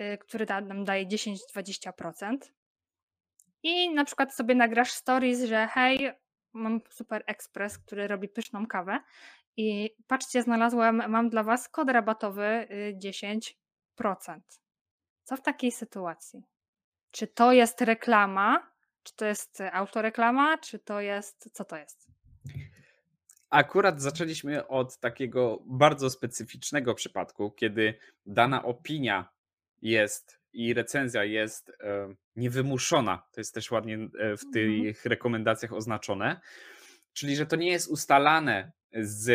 y, 0.00 0.18
który 0.18 0.46
nam 0.46 0.84
daje 0.84 1.06
10-20% 1.06 2.38
i 3.62 3.94
na 3.94 4.04
przykład 4.04 4.34
sobie 4.34 4.54
nagrasz 4.54 4.92
stories, 4.92 5.44
że 5.44 5.68
hej, 5.68 6.10
mam 6.52 6.80
super 6.90 7.24
ekspres, 7.26 7.78
który 7.78 8.08
robi 8.08 8.28
pyszną 8.28 8.66
kawę 8.66 9.00
i 9.56 9.96
patrzcie, 10.06 10.42
znalazłam, 10.42 11.10
mam 11.10 11.30
dla 11.30 11.42
was 11.42 11.68
kod 11.68 11.90
rabatowy 11.90 12.68
10%. 12.94 14.38
Y, 14.38 14.40
Co 15.24 15.36
w 15.36 15.42
takiej 15.42 15.72
sytuacji? 15.72 16.42
Czy 17.10 17.26
to 17.26 17.52
jest 17.52 17.80
reklama? 17.80 18.70
Czy 19.02 19.16
to 19.16 19.24
jest 19.24 19.62
autoreklama? 19.72 20.58
Czy 20.58 20.78
to 20.78 21.00
jest. 21.00 21.50
Co 21.52 21.64
to 21.64 21.76
jest? 21.76 22.10
Akurat 23.50 24.02
zaczęliśmy 24.02 24.68
od 24.68 24.98
takiego 24.98 25.62
bardzo 25.66 26.10
specyficznego 26.10 26.94
przypadku, 26.94 27.50
kiedy 27.50 27.94
dana 28.26 28.64
opinia 28.64 29.28
jest 29.82 30.40
i 30.52 30.74
recenzja 30.74 31.24
jest 31.24 31.70
e, 31.80 32.14
niewymuszona. 32.36 33.22
To 33.32 33.40
jest 33.40 33.54
też 33.54 33.70
ładnie 33.70 33.94
e, 33.94 34.08
w 34.36 34.44
mhm. 34.44 34.52
tych 34.52 35.04
rekomendacjach 35.04 35.72
oznaczone. 35.72 36.40
Czyli, 37.12 37.36
że 37.36 37.46
to 37.46 37.56
nie 37.56 37.70
jest 37.70 37.88
ustalane 37.88 38.72
z 38.92 39.28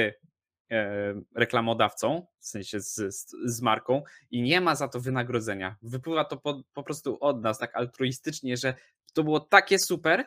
e, 0.71 1.21
reklamodawcą, 1.35 2.27
w 2.39 2.47
sensie 2.47 2.79
z, 2.79 2.95
z, 2.95 3.31
z, 3.45 3.61
marką 3.61 4.03
i 4.31 4.41
nie 4.41 4.61
ma 4.61 4.75
za 4.75 4.87
to 4.87 4.99
wynagrodzenia. 4.99 5.75
Wypływa 5.81 6.25
to 6.25 6.37
po, 6.37 6.63
po 6.73 6.83
prostu 6.83 7.17
od 7.19 7.41
nas 7.41 7.59
tak 7.59 7.75
altruistycznie, 7.75 8.57
że 8.57 8.73
to 9.15 9.23
było 9.23 9.39
takie 9.39 9.79
super, 9.79 10.25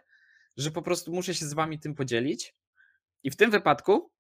że 0.57 0.71
po 0.71 0.83
prostu 0.83 1.13
muszę 1.13 1.35
się 1.35 1.47
z 1.47 1.55
wami 1.55 1.79
tym 1.79 1.95
podzielić. 1.95 2.55
I 3.23 3.31
w 3.31 3.37
tym 3.37 3.51
wypadku 3.51 4.13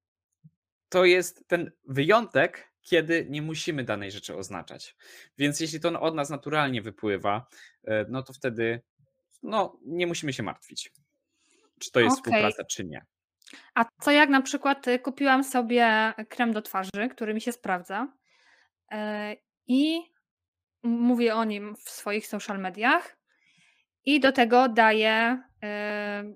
to 0.88 1.04
jest 1.04 1.48
ten 1.48 1.72
wyjątek, 1.84 2.72
kiedy 2.82 3.26
nie 3.30 3.42
musimy 3.42 3.84
danej 3.84 4.10
rzeczy 4.10 4.36
oznaczać. 4.36 4.96
Więc 5.38 5.60
jeśli 5.60 5.80
to 5.80 6.00
od 6.00 6.14
nas 6.14 6.30
naturalnie 6.30 6.82
wypływa, 6.82 7.46
e, 7.84 8.06
no 8.08 8.22
to 8.22 8.32
wtedy 8.32 8.82
no, 9.42 9.78
nie 9.84 10.06
musimy 10.06 10.32
się 10.32 10.42
martwić, 10.42 10.92
czy 11.80 11.90
to 11.90 12.00
jest 12.00 12.18
okay. 12.18 12.32
współpraca, 12.32 12.64
czy 12.64 12.84
nie. 12.84 13.04
A 13.74 13.84
co 14.00 14.10
jak 14.10 14.28
na 14.28 14.42
przykład 14.42 14.88
y, 14.88 14.98
kupiłam 14.98 15.44
sobie 15.44 16.14
krem 16.28 16.52
do 16.52 16.62
twarzy, 16.62 17.08
który 17.10 17.34
mi 17.34 17.40
się 17.40 17.52
sprawdza 17.52 18.12
e, 18.90 19.36
i 19.66 20.00
mówię 20.82 21.34
o 21.34 21.44
nim 21.44 21.76
w 21.76 21.90
swoich 21.90 22.26
social 22.26 22.58
mediach 22.58 23.17
i 24.08 24.20
do 24.20 24.32
tego 24.32 24.68
daję 24.68 25.42
e, 25.62 26.34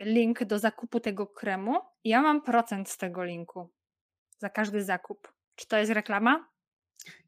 link 0.00 0.44
do 0.44 0.58
zakupu 0.58 1.00
tego 1.00 1.26
kremu. 1.26 1.80
Ja 2.04 2.22
mam 2.22 2.42
procent 2.42 2.90
z 2.90 2.96
tego 2.96 3.24
linku 3.24 3.70
za 4.38 4.50
każdy 4.50 4.84
zakup. 4.84 5.32
Czy 5.54 5.68
to 5.68 5.78
jest 5.78 5.92
reklama? 5.92 6.48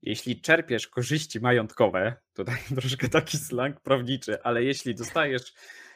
Jeśli 0.03 0.41
czerpiesz 0.41 0.89
korzyści 0.89 1.41
majątkowe, 1.41 2.17
tutaj 2.37 2.57
troszkę 2.75 3.09
taki 3.09 3.39
slang 3.39 3.81
prawniczy, 3.81 4.43
ale 4.43 4.65
jeśli 4.65 4.95
dostajesz 4.95 5.55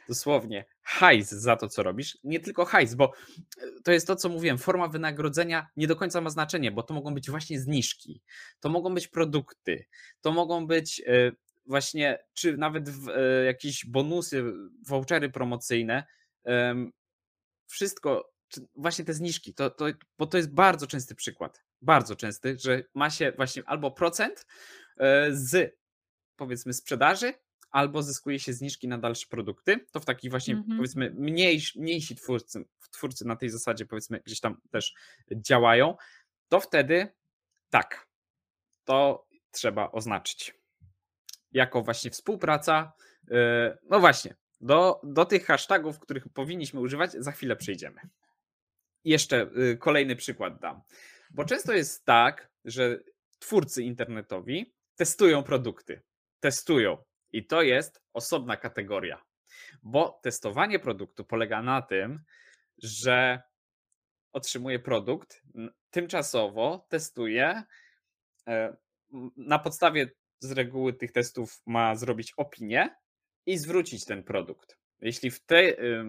dosłownie 0.09 0.65
hajs 0.83 1.31
za 1.31 1.57
to, 1.57 1.69
co 1.69 1.83
robisz. 1.83 2.19
Nie 2.25 2.41
tylko 2.41 2.65
hajs, 2.65 2.95
bo 2.95 3.13
e, 3.59 3.81
to 3.85 3.93
jest 3.93 4.07
to, 4.07 4.17
co 4.17 4.29
mówiłem, 4.29 4.59
forma 4.59 4.89
wynagrodzenia 4.89 5.67
nie 5.77 5.87
do 5.87 5.97
końca 5.97 6.21
ma 6.21 6.31
znaczenie, 6.31 6.73
bo 6.73 6.83
to 6.83 6.95
mogą 6.95 7.15
być 7.15 7.31
właśnie 7.31 7.61
zniżki, 7.61 8.23
to 8.61 8.69
mogą 8.69 8.95
być 8.95 9.09
produkty, 9.09 9.87
to 10.21 10.33
mogą 10.33 10.67
być 10.67 11.03
e, 11.07 11.33
właśnie, 11.67 12.19
czy 12.35 12.57
nawet 12.57 12.89
e, 12.89 13.45
jakieś 13.45 13.87
bonusy, 13.87 14.45
vouchery 14.87 15.31
promocyjne. 15.31 16.05
Wszystko, 17.67 18.33
właśnie 18.77 19.05
te 19.05 19.15
zniżki, 19.15 19.55
to, 19.55 19.71
to, 19.71 19.85
bo 20.19 20.27
to 20.27 20.37
jest 20.37 20.55
bardzo 20.55 20.87
częsty 20.87 21.15
przykład, 21.15 21.65
bardzo 21.83 22.17
częsty, 22.17 22.57
że 22.59 22.83
ma 22.95 23.11
się 23.11 23.33
właśnie 23.37 23.63
albo 23.67 23.91
procent 23.91 24.47
z 25.31 25.77
powiedzmy 26.37 26.73
sprzedaży, 26.73 27.35
albo 27.71 28.03
zyskuje 28.03 28.39
się 28.39 28.53
zniżki 28.53 28.89
na 28.89 28.99
dalsze 28.99 29.27
produkty, 29.27 29.87
to 29.93 30.01
w 30.01 30.05
takich 30.05 30.31
właśnie 30.31 30.55
mhm. 30.55 30.77
powiedzmy 30.77 31.11
mniejsi, 31.11 31.81
mniejsi 31.81 32.17
twórcy, 32.17 32.65
twórcy 32.91 33.25
na 33.25 33.37
tej 33.37 33.51
zasadzie 33.51 33.87
powiedzmy 33.87 34.21
gdzieś 34.21 34.41
tam 34.41 34.61
też 34.71 34.95
działają, 35.31 35.97
to 36.49 36.61
wtedy 36.61 37.09
tak, 37.71 38.09
to 38.85 39.27
trzeba 39.51 39.91
oznaczyć. 39.91 40.55
Jako 41.57 41.83
właśnie 41.83 42.11
współpraca, 42.11 42.93
yy, 43.29 43.79
no 43.91 44.01
właśnie, 44.01 44.35
do, 44.61 45.01
do 45.03 45.25
tych 45.25 45.47
hashtagów, 45.47 45.99
których 45.99 46.29
powinniśmy 46.29 46.81
używać, 46.81 47.13
za 47.13 47.33
chwilę 47.33 47.57
przejdziemy. 47.57 48.01
Jeszcze 49.05 49.51
yy, 49.55 49.77
kolejny 49.77 50.17
przykład 50.17 50.61
dam. 50.61 50.81
Bo 51.31 51.45
często 51.45 51.73
jest 51.73 52.05
tak, 52.05 52.49
że 52.65 52.99
twórcy 53.39 53.83
internetowi 53.83 54.75
testują 54.97 55.43
produkty. 55.43 56.03
Testują 56.41 57.05
i 57.33 57.47
to 57.47 57.63
jest 57.63 58.03
osobna 58.13 58.57
kategoria, 58.57 59.23
bo 59.83 60.21
testowanie 60.23 60.79
produktu 60.79 61.25
polega 61.25 61.63
na 61.63 61.83
tym, 61.83 62.21
że 62.79 63.43
otrzymuje 64.33 64.79
produkt, 64.79 65.43
tymczasowo 65.91 66.87
testuje. 66.89 67.63
E, 68.49 68.77
na 69.37 69.59
podstawie 69.59 70.11
z 70.39 70.53
reguły 70.53 70.93
tych 70.93 71.13
testów 71.13 71.63
ma 71.67 71.97
zrobić 71.97 72.33
opinię 72.37 72.97
i 73.47 73.59
zwrócić 73.59 74.05
ten 74.05 74.23
produkt. 74.23 74.79
Jeśli, 75.01 75.31
w 75.31 75.45
te, 75.45 75.63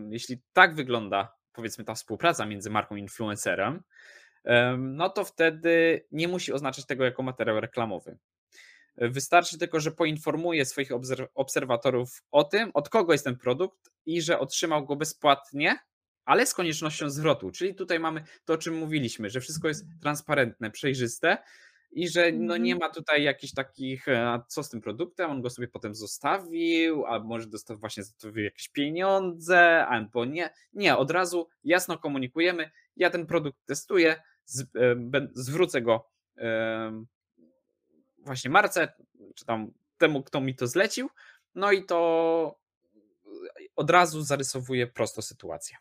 jeśli 0.09 0.41
tak 0.53 0.75
wygląda, 0.75 1.33
powiedzmy, 1.53 1.83
ta 1.83 1.93
współpraca 1.93 2.45
między 2.45 2.69
marką 2.69 2.95
i 2.95 2.99
influencerem, 2.99 3.83
no 4.77 5.09
to 5.09 5.25
wtedy 5.25 6.05
nie 6.11 6.27
musi 6.27 6.53
oznaczać 6.53 6.85
tego 6.85 7.03
jako 7.05 7.23
materiał 7.23 7.59
reklamowy. 7.59 8.17
Wystarczy 8.97 9.57
tylko, 9.57 9.79
że 9.79 9.91
poinformuje 9.91 10.65
swoich 10.65 10.89
obserwatorów 11.33 12.23
o 12.31 12.43
tym, 12.43 12.71
od 12.73 12.89
kogo 12.89 13.13
jest 13.13 13.25
ten 13.25 13.37
produkt 13.37 13.89
i 14.05 14.21
że 14.21 14.39
otrzymał 14.39 14.85
go 14.85 14.95
bezpłatnie, 14.95 15.79
ale 16.25 16.45
z 16.45 16.53
koniecznością 16.53 17.09
zwrotu. 17.09 17.51
Czyli 17.51 17.75
tutaj 17.75 17.99
mamy 17.99 18.23
to, 18.45 18.53
o 18.53 18.57
czym 18.57 18.77
mówiliśmy, 18.77 19.29
że 19.29 19.41
wszystko 19.41 19.67
jest 19.67 19.85
transparentne, 20.01 20.71
przejrzyste 20.71 21.37
i 21.91 22.09
że 22.09 22.31
no 22.31 22.57
nie 22.57 22.73
mhm. 22.73 22.89
ma 22.89 22.95
tutaj 22.95 23.23
jakichś 23.23 23.53
takich, 23.53 24.07
e, 24.07 24.27
a 24.27 24.45
co 24.47 24.63
z 24.63 24.69
tym 24.69 24.81
produktem, 24.81 25.31
on 25.31 25.41
go 25.41 25.49
sobie 25.49 25.67
potem 25.67 25.95
zostawił, 25.95 27.05
a 27.05 27.19
może 27.19 27.47
dostał 27.47 27.77
właśnie 27.77 28.03
za 28.03 28.13
to 28.17 28.39
jakieś 28.39 28.69
pieniądze, 28.69 29.85
albo 29.87 30.25
nie. 30.25 30.49
Nie, 30.73 30.97
od 30.97 31.11
razu 31.11 31.47
jasno 31.63 31.97
komunikujemy, 31.97 32.71
ja 32.95 33.09
ten 33.09 33.25
produkt 33.25 33.65
testuję, 33.65 34.21
z, 34.45 34.61
e, 34.61 34.65
zwrócę 35.33 35.81
go 35.81 36.09
właśnie 38.17 38.51
Marce, 38.51 38.93
czy 39.35 39.45
tam 39.45 39.71
temu, 39.97 40.23
kto 40.23 40.41
mi 40.41 40.55
to 40.55 40.67
zlecił, 40.67 41.09
no 41.55 41.71
i 41.71 41.85
to 41.85 42.59
od 43.75 43.89
razu 43.89 44.21
zarysowuje 44.21 44.87
prosto 44.87 45.21
sytuację. 45.21 45.77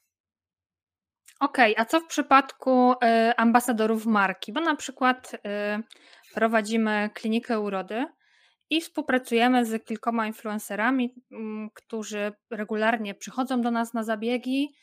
Okej, 1.40 1.72
okay, 1.72 1.82
a 1.82 1.86
co 1.86 2.00
w 2.00 2.06
przypadku 2.06 2.92
y, 2.92 2.96
ambasadorów 3.36 4.06
marki? 4.06 4.52
Bo 4.52 4.60
na 4.60 4.76
przykład 4.76 5.34
y, 5.34 5.38
prowadzimy 6.34 7.10
klinikę 7.14 7.60
urody 7.60 8.06
i 8.70 8.80
współpracujemy 8.80 9.64
z 9.64 9.84
kilkoma 9.84 10.26
influencerami, 10.26 11.04
y, 11.04 11.36
którzy 11.74 12.32
regularnie 12.50 13.14
przychodzą 13.14 13.60
do 13.60 13.70
nas 13.70 13.94
na 13.94 14.04
zabiegi 14.04 14.74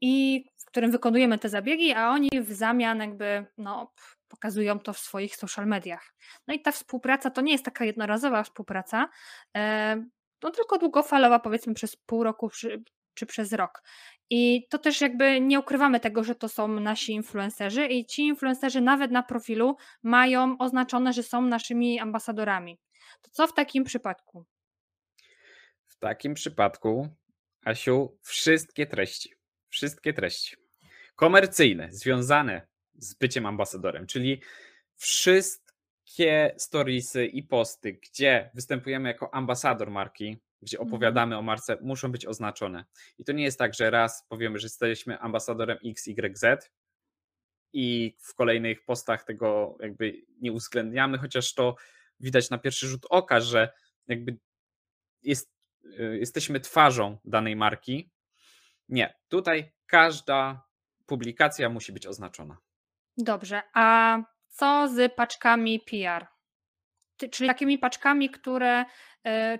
i 0.00 0.44
którym 0.76 0.90
wykonujemy 0.90 1.38
te 1.38 1.48
zabiegi, 1.48 1.92
a 1.92 2.10
oni 2.10 2.28
w 2.40 2.52
zamian 2.52 3.00
jakby 3.00 3.46
no, 3.58 3.92
pokazują 4.28 4.78
to 4.78 4.92
w 4.92 4.98
swoich 4.98 5.36
social 5.36 5.66
mediach. 5.66 6.14
No 6.48 6.54
i 6.54 6.60
ta 6.60 6.72
współpraca 6.72 7.30
to 7.30 7.40
nie 7.40 7.52
jest 7.52 7.64
taka 7.64 7.84
jednorazowa 7.84 8.42
współpraca, 8.42 9.08
e, 9.56 9.96
no 10.42 10.50
tylko 10.50 10.78
długofalowa, 10.78 11.38
powiedzmy 11.38 11.74
przez 11.74 11.96
pół 11.96 12.24
roku 12.24 12.48
czy 13.16 13.26
przez 13.26 13.52
rok. 13.52 13.82
I 14.30 14.66
to 14.70 14.78
też 14.78 15.00
jakby 15.00 15.40
nie 15.40 15.60
ukrywamy 15.60 16.00
tego, 16.00 16.24
że 16.24 16.34
to 16.34 16.48
są 16.48 16.68
nasi 16.68 17.12
influencerzy 17.12 17.86
i 17.86 18.06
ci 18.06 18.22
influencerzy 18.22 18.80
nawet 18.80 19.10
na 19.10 19.22
profilu 19.22 19.76
mają 20.02 20.58
oznaczone, 20.58 21.12
że 21.12 21.22
są 21.22 21.42
naszymi 21.42 22.00
ambasadorami. 22.00 22.78
To 23.22 23.30
co 23.30 23.46
w 23.46 23.54
takim 23.54 23.84
przypadku? 23.84 24.44
W 25.86 25.98
takim 25.98 26.34
przypadku, 26.34 27.08
Asiu, 27.64 28.18
wszystkie 28.22 28.86
treści, 28.86 29.34
wszystkie 29.68 30.12
treści 30.12 30.56
komercyjne 31.16 31.88
związane 31.92 32.66
z 32.94 33.14
byciem 33.14 33.46
ambasadorem, 33.46 34.06
czyli 34.06 34.42
wszystkie 34.96 36.54
storiesy 36.58 37.26
i 37.26 37.42
posty, 37.42 37.92
gdzie 37.92 38.50
występujemy 38.54 39.08
jako 39.08 39.34
ambasador 39.34 39.90
marki, 39.90 40.38
gdzie 40.62 40.78
mhm. 40.78 40.88
opowiadamy 40.88 41.36
o 41.38 41.42
marce, 41.42 41.78
muszą 41.80 42.12
być 42.12 42.26
oznaczone. 42.26 42.84
I 43.18 43.24
to 43.24 43.32
nie 43.32 43.44
jest 43.44 43.58
tak, 43.58 43.74
że 43.74 43.90
raz 43.90 44.26
powiemy, 44.28 44.58
że 44.58 44.64
jesteśmy 44.64 45.18
ambasadorem 45.18 45.78
XYZ 45.84 46.44
i 47.72 48.16
w 48.20 48.34
kolejnych 48.34 48.84
postach 48.84 49.24
tego 49.24 49.76
jakby 49.80 50.22
nie 50.40 50.52
uwzględniamy, 50.52 51.18
chociaż 51.18 51.54
to 51.54 51.76
widać 52.20 52.50
na 52.50 52.58
pierwszy 52.58 52.86
rzut 52.86 53.06
oka, 53.10 53.40
że 53.40 53.72
jakby 54.06 54.38
jest, 55.22 55.52
y, 55.84 56.18
jesteśmy 56.18 56.60
twarzą 56.60 57.18
danej 57.24 57.56
marki. 57.56 58.10
Nie, 58.88 59.14
tutaj 59.28 59.72
każda 59.86 60.66
publikacja 61.06 61.68
musi 61.68 61.92
być 61.92 62.06
oznaczona. 62.06 62.58
Dobrze, 63.16 63.62
a 63.74 64.18
co 64.48 64.88
z 64.88 65.14
paczkami 65.14 65.80
PR? 65.80 66.26
Czyli 67.30 67.48
takimi 67.48 67.78
paczkami, 67.78 68.30
które 68.30 68.84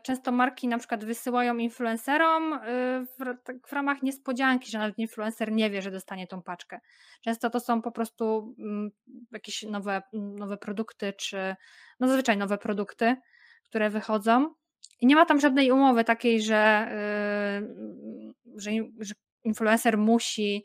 często 0.03 0.33
marki 0.33 0.69
na 0.69 0.79
przykład 0.79 1.05
wysyłają 1.05 1.57
influencerom 1.57 2.53
e, 2.53 2.59
w, 3.19 3.43
tak 3.45 3.69
w 3.69 3.73
ramach 3.73 4.03
niespodzianki, 4.03 4.71
że 4.71 4.79
nawet 4.79 4.99
influencer 4.99 5.53
nie 5.53 5.71
wie, 5.71 5.83
że 5.83 5.91
dostanie 5.91 6.27
tą 6.27 6.43
paczkę. 6.43 6.81
Często 7.21 7.51
to 7.51 7.61
są 7.61 7.83
po 7.83 7.93
prostu 7.93 8.55
mm, 8.59 8.91
jakieś 9.33 9.63
nowe, 9.63 10.03
nowe 10.13 10.57
produkty, 10.57 11.13
czy 11.13 11.57
no 12.01 12.09
zazwyczaj 12.09 12.37
nowe 12.37 12.59
produkty, 12.59 13.17
które 13.65 13.91
wychodzą. 13.91 14.55
I 15.01 15.07
nie 15.07 15.15
ma 15.15 15.27
tam 15.27 15.41
żadnej 15.41 15.71
umowy 15.71 16.05
takiej, 16.05 16.43
że, 16.43 16.57
e, 16.57 17.63
że, 18.57 18.71
że 19.01 19.15
influencer 19.45 19.99
musi 19.99 20.65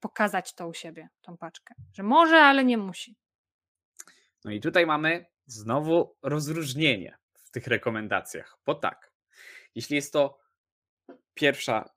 pokazać 0.00 0.54
to 0.54 0.68
u 0.68 0.74
siebie, 0.74 1.08
tą 1.20 1.36
paczkę. 1.36 1.74
Że 1.92 2.02
może, 2.02 2.36
ale 2.36 2.64
nie 2.64 2.78
musi. 2.78 3.16
No 4.44 4.50
i 4.50 4.60
tutaj 4.60 4.86
mamy 4.86 5.26
znowu 5.46 6.16
rozróżnienie 6.22 7.21
tych 7.52 7.66
rekomendacjach, 7.66 8.58
bo 8.66 8.74
tak, 8.74 9.12
jeśli 9.74 9.96
jest 9.96 10.12
to 10.12 10.38
pierwsza 11.34 11.90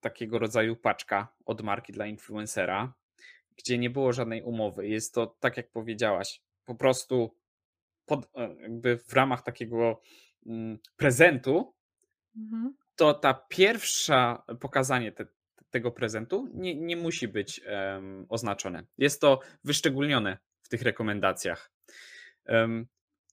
takiego 0.00 0.38
rodzaju 0.38 0.76
paczka 0.76 1.28
od 1.44 1.62
marki 1.62 1.92
dla 1.92 2.06
influencera, 2.06 2.94
gdzie 3.56 3.78
nie 3.78 3.90
było 3.90 4.12
żadnej 4.12 4.42
umowy, 4.42 4.88
jest 4.88 5.14
to 5.14 5.26
tak 5.40 5.56
jak 5.56 5.70
powiedziałaś, 5.70 6.42
po 6.64 6.74
prostu 6.74 7.36
pod, 8.06 8.28
e, 8.34 8.54
jakby 8.62 8.98
w 8.98 9.12
ramach 9.12 9.42
takiego 9.42 10.00
mm, 10.46 10.78
prezentu, 10.96 11.74
mhm. 12.36 12.74
to 12.96 13.14
ta 13.14 13.34
pierwsza 13.34 14.42
pokazanie 14.60 15.12
te, 15.12 15.26
tego 15.70 15.92
prezentu 15.92 16.48
nie, 16.54 16.74
nie 16.74 16.96
musi 16.96 17.28
być 17.28 17.60
um, 17.60 18.26
oznaczone. 18.28 18.86
Jest 18.98 19.20
to 19.20 19.40
wyszczególnione 19.64 20.38
w 20.62 20.68
tych 20.68 20.82
rekomendacjach. 20.82 21.72
Um, 22.48 22.86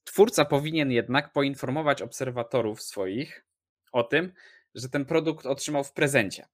twórca 0.08 0.44
powinien 0.44 0.90
jednak 0.92 1.32
poinformować 1.32 2.02
obserwatorów 2.02 2.82
swoich 2.82 3.44
o 3.92 4.02
tym, 4.02 4.32
że 4.74 4.88
ten 4.88 5.04
produkt 5.04 5.46
otrzymał 5.46 5.84
w 5.84 5.92
prezencie. 5.92 6.46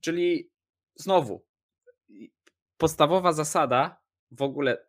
Czyli 0.00 0.50
znowu, 0.94 1.44
podstawowa 2.76 3.32
zasada 3.32 4.00
w 4.30 4.42
ogóle, 4.42 4.86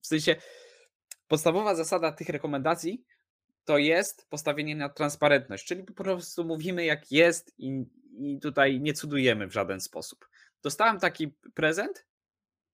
w 0.00 0.06
sensie 0.06 0.36
podstawowa 1.28 1.74
zasada 1.74 2.12
tych 2.12 2.28
rekomendacji 2.28 3.04
to 3.64 3.78
jest 3.78 4.28
postawienie 4.28 4.76
na 4.76 4.88
transparentność, 4.88 5.66
czyli 5.66 5.84
po 5.84 5.92
prostu 5.92 6.44
mówimy 6.44 6.84
jak 6.84 7.12
jest 7.12 7.54
i, 7.58 7.84
i 8.18 8.38
tutaj 8.40 8.80
nie 8.80 8.92
cudujemy 8.92 9.46
w 9.46 9.52
żaden 9.52 9.80
sposób. 9.80 10.28
Dostałem 10.62 11.00
taki 11.00 11.34
prezent, 11.54 12.06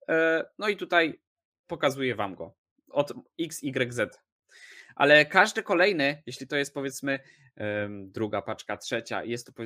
e, 0.09 0.45
no 0.59 0.69
i 0.69 0.77
tutaj 0.77 1.21
pokazuję 1.67 2.15
Wam 2.15 2.35
go 2.35 2.55
od 2.89 3.13
XYZ. 3.41 4.01
Ale 5.03 5.27
każdy 5.27 5.63
kolejny, 5.63 6.23
jeśli 6.27 6.47
to 6.47 6.57
jest 6.57 6.75
powiedzmy 6.75 7.21
druga 8.01 8.43
paczka, 8.43 8.77
trzecia, 8.77 9.25
jest 9.25 9.47
to, 9.47 9.63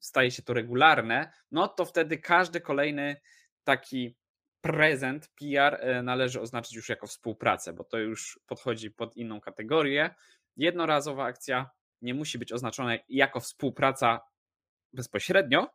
staje 0.00 0.30
się 0.30 0.42
to 0.42 0.54
regularne, 0.54 1.32
no 1.50 1.68
to 1.68 1.84
wtedy 1.84 2.18
każdy 2.18 2.60
kolejny 2.60 3.16
taki 3.64 4.16
prezent 4.60 5.28
PR 5.28 5.74
e, 5.80 6.02
należy 6.02 6.40
oznaczyć 6.40 6.74
już 6.74 6.88
jako 6.88 7.06
współpracę, 7.06 7.72
bo 7.72 7.84
to 7.84 7.98
już 7.98 8.40
podchodzi 8.46 8.90
pod 8.90 9.16
inną 9.16 9.40
kategorię. 9.40 10.14
Jednorazowa 10.56 11.24
akcja 11.24 11.70
nie 12.02 12.14
musi 12.14 12.38
być 12.38 12.52
oznaczona 12.52 12.96
jako 13.08 13.40
współpraca 13.40 14.20
bezpośrednio, 14.92 15.70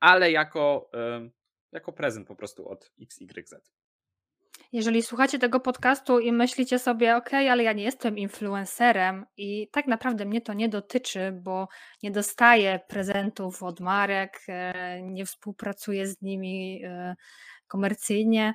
ale 0.00 0.30
jako, 0.30 0.90
jako 1.72 1.92
prezent 1.92 2.28
po 2.28 2.36
prostu 2.36 2.68
od 2.68 2.92
XYZ. 3.00 3.54
Jeżeli 4.72 5.02
słuchacie 5.02 5.38
tego 5.38 5.60
podcastu 5.60 6.18
i 6.18 6.32
myślicie 6.32 6.78
sobie, 6.78 7.16
ok, 7.16 7.34
ale 7.34 7.62
ja 7.62 7.72
nie 7.72 7.82
jestem 7.84 8.18
influencerem 8.18 9.26
i 9.36 9.68
tak 9.72 9.86
naprawdę 9.86 10.24
mnie 10.24 10.40
to 10.40 10.52
nie 10.52 10.68
dotyczy, 10.68 11.32
bo 11.42 11.68
nie 12.02 12.10
dostaję 12.10 12.80
prezentów 12.88 13.62
od 13.62 13.80
marek, 13.80 14.40
e, 14.48 15.02
nie 15.02 15.26
współpracuję 15.26 16.06
z 16.06 16.22
nimi 16.22 16.84
e, 16.84 17.16
komercyjnie, 17.68 18.54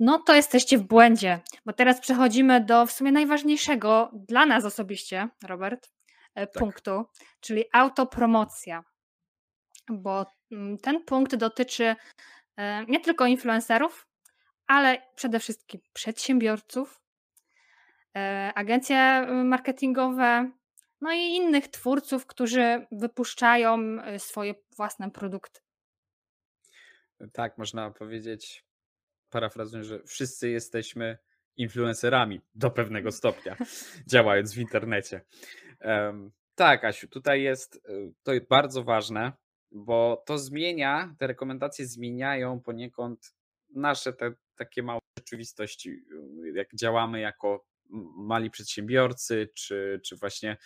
no 0.00 0.18
to 0.18 0.34
jesteście 0.34 0.78
w 0.78 0.82
błędzie, 0.82 1.40
bo 1.66 1.72
teraz 1.72 2.00
przechodzimy 2.00 2.64
do 2.64 2.86
w 2.86 2.92
sumie 2.92 3.12
najważniejszego 3.12 4.10
dla 4.12 4.46
nas 4.46 4.64
osobiście, 4.64 5.28
Robert, 5.44 5.90
e, 6.34 6.46
tak. 6.46 6.62
punktu, 6.62 7.04
czyli 7.40 7.64
autopromocja. 7.72 8.84
Bo 9.90 10.26
mm, 10.52 10.78
ten 10.78 11.04
punkt 11.04 11.34
dotyczy 11.34 11.96
nie 12.88 13.00
tylko 13.00 13.26
influencerów, 13.26 14.07
ale 14.68 15.02
przede 15.14 15.40
wszystkim 15.40 15.80
przedsiębiorców, 15.92 17.00
e, 18.16 18.52
agencje 18.54 19.26
y, 19.30 19.44
marketingowe, 19.44 20.50
no 21.00 21.12
i 21.12 21.18
innych 21.18 21.68
twórców, 21.68 22.26
którzy 22.26 22.86
wypuszczają 22.92 23.78
y, 24.14 24.18
swoje 24.18 24.54
własne 24.76 25.10
produkty. 25.10 25.60
Tak, 27.32 27.58
można 27.58 27.90
powiedzieć, 27.90 28.64
parafrazując, 29.30 29.86
że 29.86 30.02
wszyscy 30.02 30.50
jesteśmy 30.50 31.18
influencerami 31.56 32.40
do 32.54 32.70
pewnego 32.70 33.12
stopnia, 33.12 33.56
działając 34.12 34.54
w 34.54 34.58
internecie. 34.58 35.20
Um, 35.80 36.32
tak, 36.54 36.84
Asiu, 36.84 37.08
tutaj 37.08 37.42
jest 37.42 37.76
y, 37.76 38.12
to 38.22 38.32
jest 38.32 38.48
bardzo 38.48 38.84
ważne, 38.84 39.32
bo 39.70 40.22
to 40.26 40.38
zmienia, 40.38 41.14
te 41.18 41.26
rekomendacje 41.26 41.86
zmieniają 41.86 42.60
poniekąd 42.60 43.34
nasze 43.74 44.12
te 44.12 44.32
takie 44.58 44.82
małe 44.82 45.00
rzeczywistości, 45.18 46.04
jak 46.54 46.74
działamy 46.74 47.20
jako 47.20 47.66
mali 48.16 48.50
przedsiębiorcy, 48.50 49.48
czy, 49.54 50.00
czy 50.04 50.16
właśnie 50.16 50.56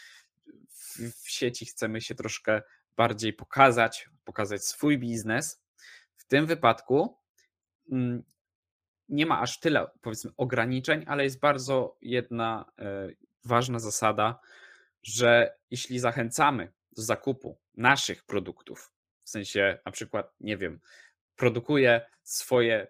w, 0.68 0.98
w 1.22 1.30
sieci 1.30 1.66
chcemy 1.66 2.00
się 2.00 2.14
troszkę 2.14 2.62
bardziej 2.96 3.32
pokazać, 3.32 4.08
pokazać 4.24 4.64
swój 4.64 4.98
biznes. 4.98 5.62
W 6.16 6.24
tym 6.24 6.46
wypadku 6.46 7.18
mm, 7.92 8.22
nie 9.08 9.26
ma 9.26 9.40
aż 9.40 9.60
tyle, 9.60 9.86
powiedzmy, 10.00 10.30
ograniczeń, 10.36 11.04
ale 11.06 11.24
jest 11.24 11.40
bardzo 11.40 11.96
jedna 12.02 12.72
e, 12.78 13.08
ważna 13.44 13.78
zasada, 13.78 14.40
że 15.02 15.56
jeśli 15.70 15.98
zachęcamy 15.98 16.72
do 16.92 17.02
zakupu 17.02 17.58
naszych 17.74 18.24
produktów, 18.24 18.92
w 19.24 19.30
sensie 19.30 19.78
na 19.86 19.92
przykład, 19.92 20.34
nie 20.40 20.56
wiem, 20.56 20.80
produkuję 21.36 22.06
swoje 22.22 22.86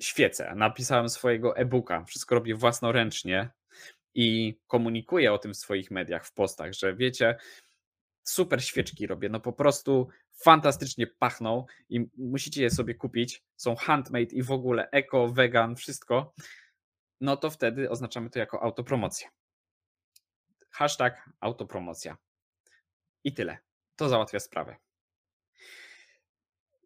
świecę, 0.00 0.54
napisałem 0.56 1.08
swojego 1.08 1.56
e-booka, 1.56 2.04
wszystko 2.04 2.34
robię 2.34 2.54
własnoręcznie 2.54 3.50
i 4.14 4.58
komunikuję 4.66 5.32
o 5.32 5.38
tym 5.38 5.54
w 5.54 5.56
swoich 5.56 5.90
mediach, 5.90 6.26
w 6.26 6.32
postach, 6.32 6.72
że 6.72 6.96
wiecie, 6.96 7.36
super 8.22 8.64
świeczki 8.64 9.06
robię, 9.06 9.28
no 9.28 9.40
po 9.40 9.52
prostu 9.52 10.08
fantastycznie 10.32 11.06
pachną 11.06 11.66
i 11.88 12.06
musicie 12.16 12.62
je 12.62 12.70
sobie 12.70 12.94
kupić, 12.94 13.44
są 13.56 13.76
handmade 13.76 14.32
i 14.32 14.42
w 14.42 14.50
ogóle 14.50 14.90
eko, 14.90 15.28
vegan, 15.28 15.76
wszystko, 15.76 16.34
no 17.20 17.36
to 17.36 17.50
wtedy 17.50 17.90
oznaczamy 17.90 18.30
to 18.30 18.38
jako 18.38 18.62
autopromocja. 18.62 19.28
Hashtag 20.70 21.30
autopromocja. 21.40 22.16
I 23.24 23.34
tyle. 23.34 23.58
To 23.96 24.08
załatwia 24.08 24.40
sprawę. 24.40 24.76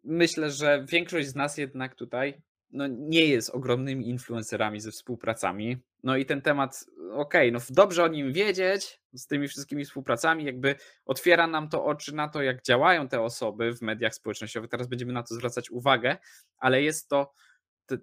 Myślę, 0.03 0.51
że 0.51 0.85
większość 0.89 1.27
z 1.27 1.35
nas 1.35 1.57
jednak 1.57 1.95
tutaj 1.95 2.41
no, 2.71 2.87
nie 2.87 3.25
jest 3.25 3.49
ogromnymi 3.49 4.09
influencerami 4.09 4.79
ze 4.79 4.91
współpracami. 4.91 5.77
No 6.03 6.17
i 6.17 6.25
ten 6.25 6.41
temat, 6.41 6.85
okej, 7.11 7.49
okay, 7.49 7.51
no 7.51 7.59
dobrze 7.69 8.03
o 8.03 8.07
nim 8.07 8.33
wiedzieć 8.33 8.99
z 9.13 9.27
tymi 9.27 9.47
wszystkimi 9.47 9.85
współpracami, 9.85 10.45
jakby 10.45 10.75
otwiera 11.05 11.47
nam 11.47 11.69
to 11.69 11.85
oczy 11.85 12.15
na 12.15 12.27
to, 12.27 12.41
jak 12.41 12.63
działają 12.63 13.07
te 13.07 13.21
osoby 13.21 13.73
w 13.73 13.81
mediach 13.81 14.15
społecznościowych. 14.15 14.69
Teraz 14.69 14.87
będziemy 14.87 15.13
na 15.13 15.23
to 15.23 15.35
zwracać 15.35 15.71
uwagę, 15.71 16.17
ale 16.57 16.81
jest 16.81 17.09
to 17.09 17.33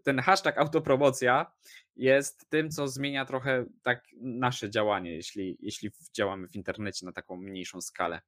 ten 0.02 0.18
hashtag 0.18 0.58
autopromocja 0.58 1.52
jest 1.96 2.46
tym, 2.48 2.70
co 2.70 2.88
zmienia 2.88 3.24
trochę 3.24 3.64
tak 3.82 4.04
nasze 4.20 4.70
działanie, 4.70 5.14
jeśli, 5.14 5.56
jeśli 5.60 5.90
działamy 6.16 6.48
w 6.48 6.56
internecie 6.56 7.06
na 7.06 7.12
taką 7.12 7.36
mniejszą 7.36 7.80
skalę. 7.80 8.20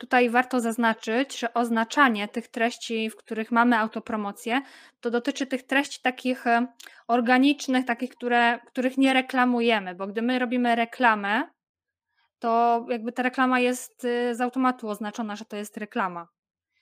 Tutaj 0.00 0.30
warto 0.30 0.60
zaznaczyć, 0.60 1.38
że 1.38 1.54
oznaczanie 1.54 2.28
tych 2.28 2.48
treści, 2.48 3.10
w 3.10 3.16
których 3.16 3.50
mamy 3.50 3.78
autopromocję, 3.78 4.62
to 5.00 5.10
dotyczy 5.10 5.46
tych 5.46 5.62
treści 5.62 6.00
takich 6.02 6.46
e, 6.46 6.66
organicznych, 7.08 7.86
takich, 7.86 8.10
które, 8.10 8.58
których 8.66 8.98
nie 8.98 9.12
reklamujemy, 9.12 9.94
bo 9.94 10.06
gdy 10.06 10.22
my 10.22 10.38
robimy 10.38 10.74
reklamę, 10.76 11.42
to 12.38 12.86
jakby 12.88 13.12
ta 13.12 13.22
reklama 13.22 13.60
jest 13.60 14.04
y, 14.04 14.34
z 14.34 14.40
automatu 14.40 14.88
oznaczona, 14.88 15.36
że 15.36 15.44
to 15.44 15.56
jest 15.56 15.76
reklama. 15.76 16.28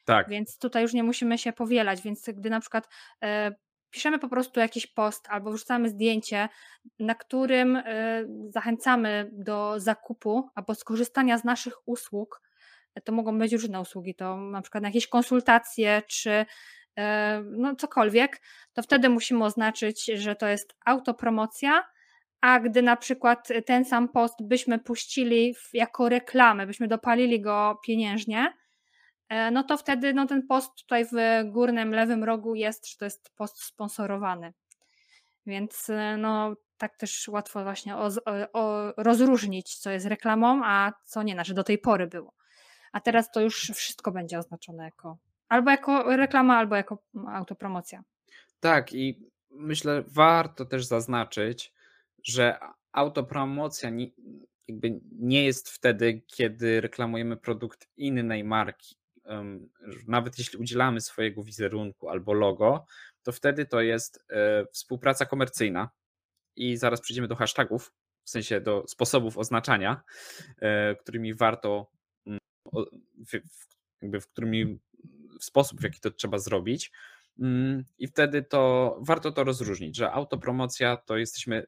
Tak. 0.04 0.28
Więc 0.28 0.58
tutaj 0.58 0.82
już 0.82 0.92
nie 0.92 1.02
musimy 1.02 1.38
się 1.38 1.52
powielać, 1.52 2.02
więc 2.02 2.30
gdy 2.34 2.50
na 2.50 2.60
przykład 2.60 2.88
e, 3.22 3.54
piszemy 3.90 4.18
po 4.18 4.28
prostu 4.28 4.60
jakiś 4.60 4.86
post 4.86 5.28
albo 5.28 5.52
wrzucamy 5.52 5.88
zdjęcie, 5.88 6.48
na 6.98 7.14
którym 7.14 7.76
e, 7.76 8.24
zachęcamy 8.48 9.30
do 9.32 9.80
zakupu 9.80 10.48
albo 10.54 10.74
skorzystania 10.74 11.38
z 11.38 11.44
naszych 11.44 11.88
usług, 11.88 12.40
to 13.04 13.12
mogą 13.12 13.38
być 13.38 13.52
różne 13.52 13.80
usługi, 13.80 14.14
to 14.14 14.36
na 14.36 14.62
przykład 14.62 14.84
jakieś 14.84 15.06
konsultacje 15.06 16.02
czy 16.08 16.46
e, 16.98 17.42
no 17.44 17.76
cokolwiek, 17.76 18.40
to 18.72 18.82
wtedy 18.82 19.08
musimy 19.08 19.44
oznaczyć, 19.44 20.04
że 20.14 20.36
to 20.36 20.48
jest 20.48 20.74
autopromocja, 20.86 21.84
a 22.40 22.60
gdy 22.60 22.82
na 22.82 22.96
przykład 22.96 23.48
ten 23.66 23.84
sam 23.84 24.08
post 24.08 24.34
byśmy 24.40 24.78
puścili 24.78 25.54
jako 25.72 26.08
reklamę, 26.08 26.66
byśmy 26.66 26.88
dopalili 26.88 27.40
go 27.40 27.78
pieniężnie, 27.84 28.52
e, 29.28 29.50
no 29.50 29.62
to 29.62 29.76
wtedy 29.76 30.14
no 30.14 30.26
ten 30.26 30.46
post 30.46 30.70
tutaj 30.74 31.04
w 31.04 31.10
górnym 31.50 31.94
lewym 31.94 32.24
rogu 32.24 32.54
jest, 32.54 32.90
że 32.90 32.96
to 32.96 33.04
jest 33.04 33.30
post 33.36 33.62
sponsorowany. 33.62 34.52
Więc 35.46 35.90
e, 35.90 36.16
no 36.16 36.54
tak 36.78 36.96
też 36.96 37.28
łatwo 37.28 37.62
właśnie 37.62 37.96
o, 37.96 38.08
o, 38.52 38.92
rozróżnić, 38.96 39.74
co 39.74 39.90
jest 39.90 40.06
reklamą, 40.06 40.60
a 40.64 40.92
co 41.04 41.22
nie, 41.22 41.32
znaczy 41.32 41.54
do 41.54 41.64
tej 41.64 41.78
pory 41.78 42.06
było 42.06 42.37
a 42.92 43.00
teraz 43.00 43.30
to 43.30 43.40
już 43.40 43.72
wszystko 43.74 44.12
będzie 44.12 44.38
oznaczone 44.38 44.84
jako 44.84 45.18
albo 45.48 45.70
jako 45.70 46.16
reklama, 46.16 46.56
albo 46.56 46.76
jako 46.76 46.98
autopromocja. 47.32 48.02
Tak, 48.60 48.92
i 48.92 49.30
myślę, 49.50 50.04
warto 50.06 50.64
też 50.64 50.84
zaznaczyć, 50.84 51.72
że 52.22 52.58
autopromocja 52.92 53.90
nie, 53.90 54.06
jakby 54.68 55.00
nie 55.12 55.44
jest 55.44 55.70
wtedy, 55.70 56.22
kiedy 56.26 56.80
reklamujemy 56.80 57.36
produkt 57.36 57.88
innej 57.96 58.44
marki. 58.44 58.96
Nawet 60.06 60.38
jeśli 60.38 60.58
udzielamy 60.58 61.00
swojego 61.00 61.44
wizerunku 61.44 62.08
albo 62.08 62.32
logo, 62.32 62.86
to 63.22 63.32
wtedy 63.32 63.66
to 63.66 63.80
jest 63.80 64.24
e, 64.30 64.66
współpraca 64.72 65.26
komercyjna. 65.26 65.90
I 66.56 66.76
zaraz 66.76 67.00
przejdziemy 67.00 67.28
do 67.28 67.36
hashtagów, 67.36 67.92
w 68.24 68.30
sensie 68.30 68.60
do 68.60 68.84
sposobów 68.86 69.38
oznaczania, 69.38 70.02
e, 70.60 70.94
którymi 70.94 71.34
warto 71.34 71.90
w, 73.26 73.32
jakby 74.02 74.20
w 74.20 74.28
w 75.40 75.44
sposób, 75.44 75.80
w 75.80 75.84
jaki 75.84 76.00
to 76.00 76.10
trzeba 76.10 76.38
zrobić. 76.38 76.92
Mm, 77.40 77.84
I 77.98 78.08
wtedy 78.08 78.42
to 78.42 78.96
warto 79.00 79.32
to 79.32 79.44
rozróżnić, 79.44 79.96
że 79.96 80.12
autopromocja 80.12 80.96
to 80.96 81.16
jesteśmy 81.16 81.66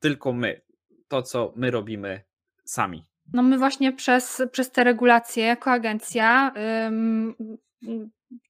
tylko 0.00 0.32
my, 0.32 0.60
to 1.08 1.22
co 1.22 1.52
my 1.56 1.70
robimy 1.70 2.24
sami. 2.64 3.04
No 3.32 3.42
my 3.42 3.58
właśnie 3.58 3.92
przez, 3.92 4.42
przez 4.52 4.70
te 4.70 4.84
regulacje 4.84 5.44
jako 5.44 5.70
agencja 5.70 6.52
ym, 6.86 7.34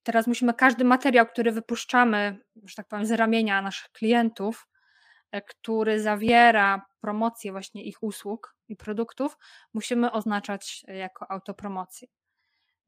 teraz 0.02 0.26
musimy 0.26 0.54
każdy 0.54 0.84
materiał, 0.84 1.26
który 1.26 1.52
wypuszczamy, 1.52 2.38
że 2.64 2.74
tak 2.74 2.88
powiem, 2.88 3.06
z 3.06 3.10
ramienia 3.10 3.62
naszych 3.62 3.92
klientów, 3.92 4.68
e, 5.30 5.42
który 5.42 6.00
zawiera 6.00 6.86
promocję 7.00 7.52
właśnie 7.52 7.84
ich 7.84 8.02
usług 8.02 8.53
i 8.68 8.76
produktów, 8.76 9.38
musimy 9.74 10.12
oznaczać 10.12 10.84
jako 10.88 11.30
autopromocję. 11.30 12.08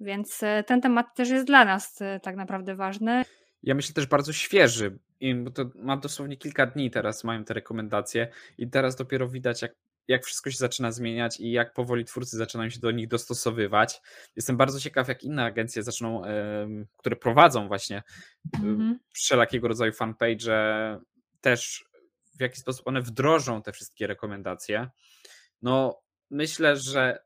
Więc 0.01 0.43
e, 0.43 0.65
ten 0.65 0.81
temat 0.81 1.15
też 1.15 1.29
jest 1.29 1.47
dla 1.47 1.65
nas 1.65 2.03
e, 2.03 2.21
tak 2.21 2.37
naprawdę 2.37 2.75
ważny. 2.75 3.25
Ja 3.63 3.75
myślę 3.75 3.95
też 3.95 4.07
bardzo 4.07 4.33
świeży, 4.33 4.99
bo 5.45 5.51
to 5.51 5.71
ma 5.75 5.97
dosłownie 5.97 6.37
kilka 6.37 6.67
dni 6.67 6.91
teraz 6.91 7.25
mają 7.25 7.45
te 7.45 7.55
rekomendacje 7.55 8.29
i 8.59 8.71
teraz 8.71 8.97
dopiero 8.97 9.29
widać 9.29 9.63
jak, 9.63 9.73
jak 10.09 10.25
wszystko 10.25 10.51
się 10.51 10.57
zaczyna 10.57 10.93
zmieniać 10.93 11.41
i 11.41 11.51
jak 11.51 11.73
powoli 11.73 12.05
twórcy 12.05 12.37
zaczynają 12.37 12.71
się 12.71 12.81
do 12.81 12.91
nich 12.91 13.09
dostosowywać. 13.09 14.01
Jestem 14.37 14.57
bardzo 14.57 14.81
ciekaw 14.81 15.09
jak 15.09 15.25
inne 15.25 15.45
agencje 15.45 15.83
zaczną, 15.83 16.23
które 16.97 17.17
prowadzą 17.17 17.69
właśnie 17.69 18.03
mm-hmm. 18.59 18.95
wszelakiego 19.13 19.69
rodzaju 19.69 19.93
fanpage 19.93 20.47
też 21.41 21.85
w 22.37 22.41
jaki 22.41 22.61
sposób 22.61 22.89
one 22.89 23.03
wdrożą 23.03 23.63
te 23.63 23.73
wszystkie 23.73 24.07
rekomendacje. 24.07 24.91
No, 25.63 26.03
myślę, 26.31 26.77
że 26.77 27.19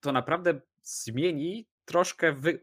to 0.00 0.12
naprawdę 0.12 0.60
zmieni 0.82 1.66
troszkę 1.84 2.32
wy, 2.32 2.60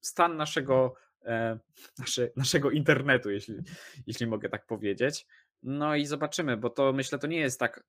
stan 0.00 0.36
naszego, 0.36 0.94
e, 1.24 1.58
nasze, 1.98 2.30
naszego 2.36 2.70
internetu, 2.70 3.30
jeśli, 3.30 3.54
jeśli 4.06 4.26
mogę 4.26 4.48
tak 4.48 4.66
powiedzieć. 4.66 5.26
No 5.62 5.96
i 5.96 6.06
zobaczymy, 6.06 6.56
bo 6.56 6.70
to 6.70 6.92
myślę, 6.92 7.18
to 7.18 7.26
nie 7.26 7.40
jest 7.40 7.60
tak 7.60 7.84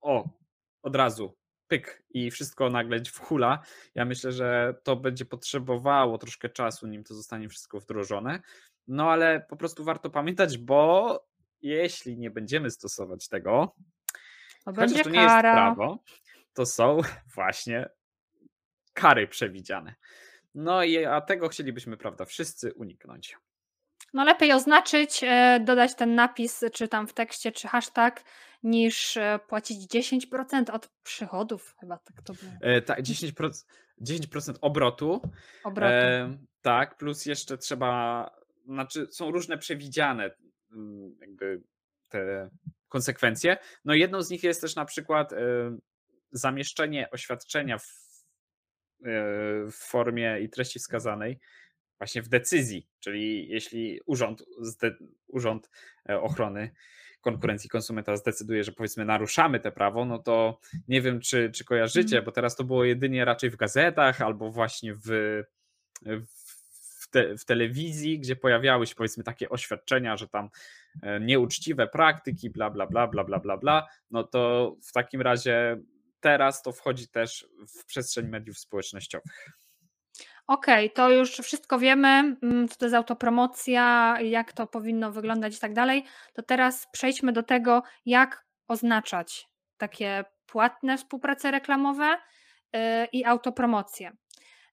o, 0.00 0.28
od 0.82 0.96
razu 0.96 1.36
pyk 1.70 2.02
i 2.10 2.30
wszystko 2.30 2.70
nagle 2.70 3.04
w 3.04 3.18
hula. 3.18 3.62
Ja 3.94 4.04
myślę, 4.04 4.32
że 4.32 4.74
to 4.82 4.96
będzie 4.96 5.24
potrzebowało 5.24 6.18
troszkę 6.18 6.48
czasu, 6.48 6.86
nim 6.86 7.04
to 7.04 7.14
zostanie 7.14 7.48
wszystko 7.48 7.80
wdrożone. 7.80 8.40
No 8.86 9.10
ale 9.10 9.46
po 9.48 9.56
prostu 9.56 9.84
warto 9.84 10.10
pamiętać, 10.10 10.58
bo 10.58 11.24
jeśli 11.62 12.18
nie 12.18 12.30
będziemy 12.30 12.70
stosować 12.70 13.28
tego, 13.28 13.74
to 14.64 14.72
będzie 14.72 15.04
to 15.04 15.10
nie 15.10 15.26
kara. 15.26 15.48
jest 15.48 15.54
prawo, 15.54 16.02
to 16.54 16.66
są 16.66 16.98
właśnie 17.36 17.88
kary 18.94 19.28
przewidziane. 19.28 19.94
No 20.54 20.84
i 20.84 21.04
a 21.04 21.20
tego 21.20 21.48
chcielibyśmy, 21.48 21.96
prawda, 21.96 22.24
wszyscy 22.24 22.74
uniknąć. 22.74 23.36
No 24.14 24.24
lepiej 24.24 24.52
oznaczyć, 24.52 25.20
e, 25.24 25.60
dodać 25.64 25.94
ten 25.94 26.14
napis, 26.14 26.64
czy 26.72 26.88
tam 26.88 27.06
w 27.06 27.12
tekście, 27.12 27.52
czy 27.52 27.68
hashtag, 27.68 28.24
niż 28.62 29.16
e, 29.16 29.40
płacić 29.48 29.94
10% 29.94 30.70
od 30.70 30.88
przychodów, 31.02 31.74
chyba 31.80 31.98
tak 31.98 32.22
to 32.22 32.32
było. 32.32 32.52
E, 32.60 32.82
tak, 32.82 33.00
10%, 33.00 33.66
10% 34.00 34.54
obrotu. 34.60 35.20
obrotu. 35.64 35.94
E, 35.94 36.38
tak, 36.62 36.96
plus 36.96 37.26
jeszcze 37.26 37.58
trzeba, 37.58 38.30
znaczy 38.66 39.06
są 39.10 39.30
różne 39.30 39.58
przewidziane 39.58 40.30
mm, 40.72 41.16
jakby 41.20 41.62
te 42.08 42.50
konsekwencje. 42.90 43.56
No 43.84 43.94
jedną 43.94 44.22
z 44.22 44.30
nich 44.30 44.44
jest 44.44 44.60
też 44.60 44.76
na 44.76 44.84
przykład 44.84 45.34
zamieszczenie 46.32 47.10
oświadczenia 47.10 47.78
w, 47.78 47.86
w 49.72 49.74
formie 49.74 50.40
i 50.40 50.50
treści 50.50 50.78
wskazanej 50.78 51.40
właśnie 52.00 52.22
w 52.22 52.28
decyzji, 52.28 52.88
czyli 53.00 53.48
jeśli 53.48 54.00
urząd, 54.06 54.44
urząd 55.28 55.70
e, 56.08 56.20
ochrony 56.20 56.70
konkurencji 57.20 57.70
konsumenta 57.70 58.16
zdecyduje, 58.16 58.64
że 58.64 58.72
powiedzmy 58.72 59.04
naruszamy 59.04 59.60
te 59.60 59.72
prawo, 59.72 60.04
no 60.04 60.18
to 60.18 60.60
nie 60.88 61.02
wiem, 61.02 61.20
czy, 61.20 61.50
czy 61.54 61.64
kojarzycie, 61.64 62.16
mhm. 62.16 62.24
bo 62.24 62.32
teraz 62.32 62.56
to 62.56 62.64
było 62.64 62.84
jedynie 62.84 63.24
raczej 63.24 63.50
w 63.50 63.56
gazetach 63.56 64.22
albo 64.22 64.50
właśnie 64.50 64.94
w, 64.94 65.02
w, 66.02 66.39
te, 67.10 67.36
w 67.36 67.44
telewizji, 67.44 68.18
gdzie 68.18 68.36
pojawiały 68.36 68.86
się 68.86 68.94
powiedzmy 68.94 69.24
takie 69.24 69.48
oświadczenia, 69.48 70.16
że 70.16 70.28
tam 70.28 70.48
e, 71.02 71.20
nieuczciwe 71.20 71.86
praktyki, 71.86 72.50
bla, 72.50 72.70
bla, 72.70 72.86
bla, 72.86 73.06
bla, 73.06 73.24
bla, 73.24 73.38
bla, 73.38 73.56
bla, 73.56 73.86
no 74.10 74.24
to 74.24 74.74
w 74.82 74.92
takim 74.92 75.20
razie 75.20 75.80
teraz 76.20 76.62
to 76.62 76.72
wchodzi 76.72 77.08
też 77.08 77.46
w 77.78 77.84
przestrzeń 77.84 78.28
mediów 78.28 78.58
społecznościowych. 78.58 79.50
Okej, 80.46 80.86
okay, 80.86 80.94
to 80.94 81.10
już 81.10 81.30
wszystko 81.30 81.78
wiemy, 81.78 82.08
mm, 82.08 82.68
co 82.68 82.76
to 82.76 82.84
jest 82.84 82.94
autopromocja, 82.94 84.16
jak 84.20 84.52
to 84.52 84.66
powinno 84.66 85.12
wyglądać 85.12 85.56
i 85.56 85.60
tak 85.60 85.74
dalej. 85.74 86.04
To 86.32 86.42
teraz 86.42 86.86
przejdźmy 86.92 87.32
do 87.32 87.42
tego, 87.42 87.82
jak 88.06 88.44
oznaczać 88.68 89.48
takie 89.76 90.24
płatne 90.46 90.98
współprace 90.98 91.50
reklamowe 91.50 92.14
y, 92.76 92.78
i 93.12 93.24
autopromocje. 93.24 94.12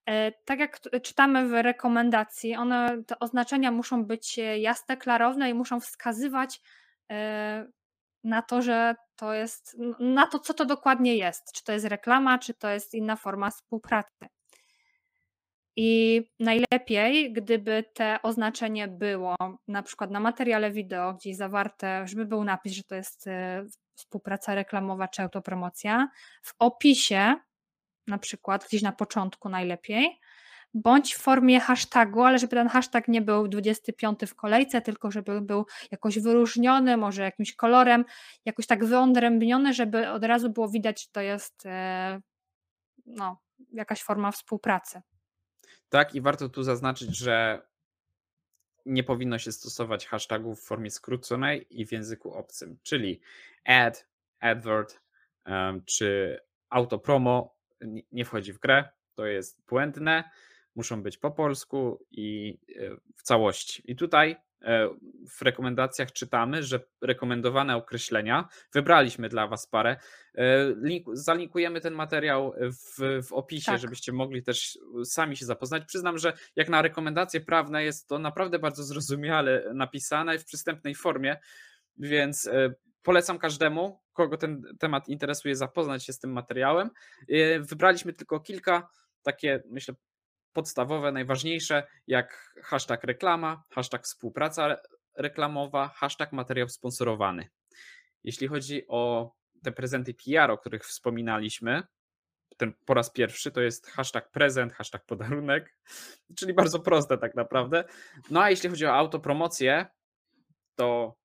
Y, 0.08 0.32
tak 0.44 0.58
jak 0.58 0.80
czytamy 1.02 1.48
w 1.48 1.52
rekomendacji, 1.52 2.56
one, 2.56 3.02
te 3.06 3.18
oznaczenia 3.18 3.70
muszą 3.70 4.04
być 4.04 4.40
jasne, 4.58 4.96
klarowne 4.96 5.50
i 5.50 5.54
muszą 5.54 5.80
wskazywać 5.80 6.60
y, 7.12 7.14
na 8.24 8.42
to, 8.42 8.62
że 8.62 8.94
to 9.16 9.34
jest, 9.34 9.76
na 10.00 10.26
to, 10.26 10.38
co 10.38 10.54
to 10.54 10.64
dokładnie 10.64 11.16
jest. 11.16 11.52
Czy 11.52 11.64
to 11.64 11.72
jest 11.72 11.86
reklama, 11.86 12.38
czy 12.38 12.54
to 12.54 12.68
jest 12.68 12.94
inna 12.94 13.16
forma 13.16 13.50
współpracy. 13.50 14.26
I 15.76 16.22
najlepiej, 16.40 17.32
gdyby 17.32 17.84
te 17.94 18.18
oznaczenie 18.22 18.88
było 18.88 19.36
na 19.68 19.82
przykład 19.82 20.10
na 20.10 20.20
materiale 20.20 20.70
wideo 20.70 21.14
gdzieś 21.14 21.36
zawarte, 21.36 22.06
żeby 22.06 22.26
był 22.26 22.44
napis, 22.44 22.72
że 22.72 22.82
to 22.82 22.94
jest 22.94 23.26
e, 23.26 23.64
współpraca 23.94 24.54
reklamowa 24.54 25.08
czy 25.08 25.22
autopromocja. 25.22 26.08
W 26.42 26.54
opisie, 26.58 27.34
na 28.08 28.18
przykład 28.18 28.66
gdzieś 28.68 28.82
na 28.82 28.92
początku 28.92 29.48
najlepiej, 29.48 30.20
bądź 30.74 31.14
w 31.14 31.18
formie 31.18 31.60
hashtagu, 31.60 32.22
ale 32.22 32.38
żeby 32.38 32.56
ten 32.56 32.68
hashtag 32.68 33.08
nie 33.08 33.22
był 33.22 33.48
25 33.48 34.20
w 34.26 34.34
kolejce, 34.34 34.80
tylko 34.80 35.10
żeby 35.10 35.40
był 35.40 35.66
jakoś 35.90 36.18
wyróżniony, 36.18 36.96
może 36.96 37.22
jakimś 37.22 37.54
kolorem, 37.54 38.04
jakoś 38.44 38.66
tak 38.66 38.84
wyodrębniony, 38.84 39.74
żeby 39.74 40.08
od 40.08 40.24
razu 40.24 40.50
było 40.50 40.68
widać, 40.68 41.02
że 41.02 41.08
to 41.12 41.20
jest 41.20 41.66
e, 41.66 42.20
no, 43.06 43.40
jakaś 43.72 44.02
forma 44.02 44.32
współpracy. 44.32 45.02
Tak, 45.88 46.14
i 46.14 46.20
warto 46.20 46.48
tu 46.48 46.62
zaznaczyć, 46.62 47.16
że 47.16 47.62
nie 48.86 49.04
powinno 49.04 49.38
się 49.38 49.52
stosować 49.52 50.06
hashtagów 50.06 50.60
w 50.60 50.66
formie 50.66 50.90
skróconej 50.90 51.66
i 51.70 51.86
w 51.86 51.92
języku 51.92 52.34
obcym, 52.34 52.78
czyli 52.82 53.20
ad, 53.64 54.06
advert 54.40 55.00
czy 55.84 56.40
autopromo 56.70 57.57
nie 58.12 58.24
wchodzi 58.24 58.52
w 58.52 58.58
grę, 58.58 58.88
to 59.14 59.26
jest 59.26 59.66
błędne 59.68 60.24
muszą 60.78 61.02
być 61.02 61.18
po 61.18 61.30
polsku 61.30 62.06
i 62.10 62.58
e, 62.76 62.96
w 63.16 63.22
całości. 63.22 63.82
I 63.84 63.96
tutaj 63.96 64.36
e, 64.62 64.88
w 65.38 65.42
rekomendacjach 65.42 66.12
czytamy, 66.12 66.62
że 66.62 66.80
rekomendowane 67.02 67.76
określenia, 67.76 68.48
wybraliśmy 68.72 69.28
dla 69.28 69.46
Was 69.46 69.66
parę, 69.66 69.96
e, 70.34 70.74
link, 70.82 71.06
zalinkujemy 71.12 71.80
ten 71.80 71.94
materiał 71.94 72.52
w, 72.60 73.22
w 73.28 73.32
opisie, 73.32 73.72
tak. 73.72 73.80
żebyście 73.80 74.12
mogli 74.12 74.42
też 74.42 74.78
sami 75.04 75.36
się 75.36 75.46
zapoznać. 75.46 75.84
Przyznam, 75.84 76.18
że 76.18 76.32
jak 76.56 76.68
na 76.68 76.82
rekomendacje 76.82 77.40
prawne 77.40 77.84
jest 77.84 78.08
to 78.08 78.18
naprawdę 78.18 78.58
bardzo 78.58 78.84
zrozumiale 78.84 79.70
napisane 79.74 80.38
w 80.38 80.44
przystępnej 80.44 80.94
formie, 80.94 81.36
więc 81.96 82.50
polecam 83.02 83.38
każdemu, 83.38 84.00
kogo 84.18 84.36
ten 84.36 84.62
temat 84.78 85.08
interesuje, 85.08 85.56
zapoznać 85.56 86.04
się 86.04 86.12
z 86.12 86.18
tym 86.18 86.32
materiałem. 86.32 86.90
Wybraliśmy 87.60 88.12
tylko 88.12 88.40
kilka 88.40 88.88
takie, 89.22 89.62
myślę, 89.70 89.94
podstawowe, 90.52 91.12
najważniejsze, 91.12 91.86
jak 92.06 92.54
hashtag 92.62 93.04
reklama, 93.04 93.62
hashtag 93.70 94.04
współpraca 94.04 94.76
reklamowa, 95.16 95.88
hashtag 95.88 96.32
materiał 96.32 96.68
sponsorowany. 96.68 97.48
Jeśli 98.24 98.48
chodzi 98.48 98.88
o 98.88 99.32
te 99.62 99.72
prezenty 99.72 100.14
PR, 100.14 100.50
o 100.50 100.58
których 100.58 100.84
wspominaliśmy, 100.84 101.82
ten 102.56 102.72
po 102.84 102.94
raz 102.94 103.10
pierwszy 103.10 103.50
to 103.50 103.60
jest 103.60 103.86
hashtag 103.86 104.30
prezent, 104.30 104.72
hashtag 104.72 105.04
podarunek, 105.04 105.78
czyli 106.36 106.54
bardzo 106.54 106.80
proste 106.80 107.18
tak 107.18 107.34
naprawdę. 107.34 107.84
No 108.30 108.42
a 108.42 108.50
jeśli 108.50 108.70
chodzi 108.70 108.86
o 108.86 108.94
autopromocję, 108.94 109.86
to 110.74 111.18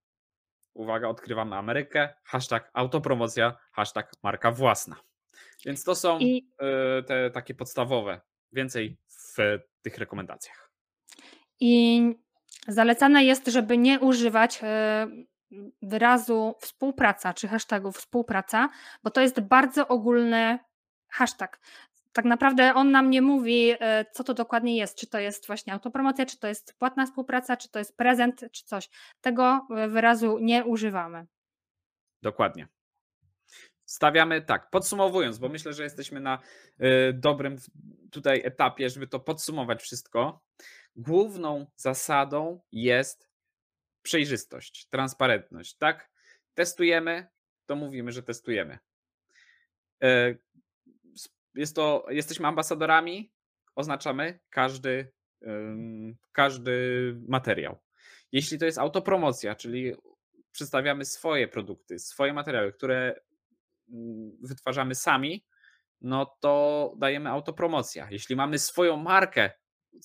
uwaga, 0.73 1.07
odkrywamy 1.07 1.55
Amerykę, 1.55 2.09
hashtag 2.23 2.69
autopromocja, 2.73 3.57
hashtag 3.71 4.11
marka 4.23 4.51
własna. 4.51 4.95
Więc 5.65 5.83
to 5.83 5.95
są 5.95 6.19
I... 6.19 6.47
Y, 6.99 7.03
te 7.03 7.31
takie 7.31 7.53
podstawowe. 7.53 8.21
Więcej 8.51 8.97
w 9.07 9.59
tych 9.81 9.97
rekomendacjach. 9.97 10.71
I 11.59 12.01
zalecane 12.67 13.23
jest, 13.23 13.47
żeby 13.47 13.77
nie 13.77 13.99
używać 13.99 14.59
e, 14.63 15.07
wyrazu 15.81 16.55
współpraca 16.59 17.33
czy 17.33 17.47
hashtagu 17.47 17.91
współpraca, 17.91 18.69
bo 19.03 19.09
to 19.09 19.21
jest 19.21 19.39
bardzo 19.39 19.87
ogólny 19.87 20.59
hashtag. 21.09 21.59
Tak 22.13 22.25
naprawdę 22.25 22.73
on 22.73 22.91
nam 22.91 23.09
nie 23.09 23.21
mówi, 23.21 23.73
e, 23.79 24.05
co 24.11 24.23
to 24.23 24.33
dokładnie 24.33 24.77
jest, 24.77 24.97
czy 24.97 25.07
to 25.07 25.19
jest 25.19 25.47
właśnie 25.47 25.73
autopromocja, 25.73 26.25
czy 26.25 26.39
to 26.39 26.47
jest 26.47 26.75
płatna 26.79 27.05
współpraca, 27.05 27.57
czy 27.57 27.69
to 27.69 27.79
jest 27.79 27.97
prezent, 27.97 28.45
czy 28.51 28.63
coś. 28.63 28.89
Tego 29.21 29.67
e, 29.77 29.87
wyrazu 29.87 30.39
nie 30.41 30.65
używamy. 30.65 31.25
Dokładnie. 32.21 32.67
Stawiamy 33.85 34.41
tak, 34.41 34.69
podsumowując, 34.69 35.37
bo 35.37 35.49
myślę, 35.49 35.73
że 35.73 35.83
jesteśmy 35.83 36.19
na 36.19 36.39
y, 36.81 37.13
dobrym 37.13 37.57
tutaj 38.11 38.41
etapie, 38.45 38.89
żeby 38.89 39.07
to 39.07 39.19
podsumować 39.19 39.81
wszystko. 39.81 40.43
Główną 40.95 41.65
zasadą 41.75 42.61
jest 42.71 43.29
przejrzystość, 44.01 44.87
transparentność, 44.89 45.77
tak? 45.77 46.09
Testujemy, 46.53 47.27
to 47.65 47.75
mówimy, 47.75 48.11
że 48.11 48.23
testujemy. 48.23 48.79
Jest 51.55 51.75
to, 51.75 52.05
jesteśmy 52.09 52.47
ambasadorami, 52.47 53.31
oznaczamy 53.75 54.39
każdy, 54.49 55.11
każdy 56.31 56.73
materiał. 57.27 57.79
Jeśli 58.31 58.59
to 58.59 58.65
jest 58.65 58.77
autopromocja, 58.77 59.55
czyli 59.55 59.93
przedstawiamy 60.51 61.05
swoje 61.05 61.47
produkty, 61.47 61.99
swoje 61.99 62.33
materiały, 62.33 62.73
które 62.73 63.15
Mm, 63.89 64.37
wytwarzamy 64.41 64.95
sami, 64.95 65.45
no 66.01 66.37
to 66.39 66.93
dajemy 66.97 67.29
autopromocja. 67.29 68.07
Jeśli 68.11 68.35
mamy 68.35 68.59
swoją 68.59 68.97
markę, 68.97 69.51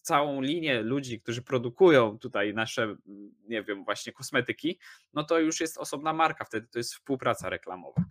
całą 0.01 0.41
linię 0.41 0.83
ludzi, 0.83 1.21
którzy 1.21 1.43
produkują 1.43 2.19
tutaj 2.19 2.55
nasze, 2.55 2.97
nie 3.49 3.63
wiem, 3.63 3.85
właśnie 3.85 4.13
kosmetyki, 4.13 4.79
no 5.15 5.25
to 5.25 5.39
już 5.39 5.61
jest 5.61 5.79
osobna 5.79 6.13
marka, 6.13 6.45
wtedy 6.45 6.67
to 6.67 6.79
jest 6.79 6.95
współpraca 6.95 7.49
reklamowa. 7.49 8.03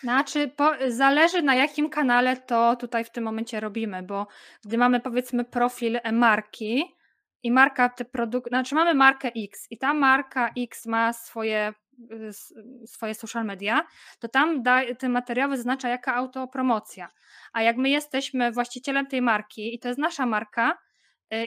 Znaczy, 0.00 0.48
po, 0.56 0.72
zależy 0.88 1.42
na 1.42 1.54
jakim 1.54 1.90
kanale 1.90 2.36
to 2.36 2.76
tutaj 2.76 3.04
w 3.04 3.10
tym 3.10 3.24
momencie 3.24 3.60
robimy, 3.60 4.02
bo 4.02 4.26
gdy 4.64 4.78
mamy 4.78 5.00
powiedzmy 5.00 5.44
profil 5.44 5.98
marki 6.12 6.84
i 7.42 7.52
marka 7.52 7.88
te 7.88 8.04
produkty, 8.04 8.48
znaczy 8.48 8.74
mamy 8.74 8.94
markę 8.94 9.30
X 9.36 9.66
i 9.70 9.78
ta 9.78 9.94
marka 9.94 10.50
X 10.56 10.86
ma 10.86 11.12
swoje 11.12 11.72
Y, 12.10 12.32
swoje 12.86 13.14
social 13.14 13.44
media, 13.44 13.86
to 14.18 14.28
tam 14.28 14.62
da, 14.62 14.94
te 14.94 15.08
materiały 15.08 15.56
zaznacza 15.56 15.88
jaka 15.88 16.14
autopromocja. 16.14 17.08
A 17.52 17.62
jak 17.62 17.76
my 17.76 17.90
jesteśmy 17.90 18.52
właścicielem 18.52 19.06
tej 19.06 19.22
marki 19.22 19.74
i 19.74 19.78
to 19.78 19.88
jest 19.88 20.00
nasza 20.00 20.26
marka 20.26 20.78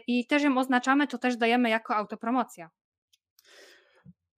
i 0.07 0.27
też 0.27 0.43
ją 0.43 0.57
oznaczamy, 0.57 1.07
to 1.07 1.17
też 1.17 1.37
dajemy 1.37 1.69
jako 1.69 1.95
autopromocja. 1.95 2.69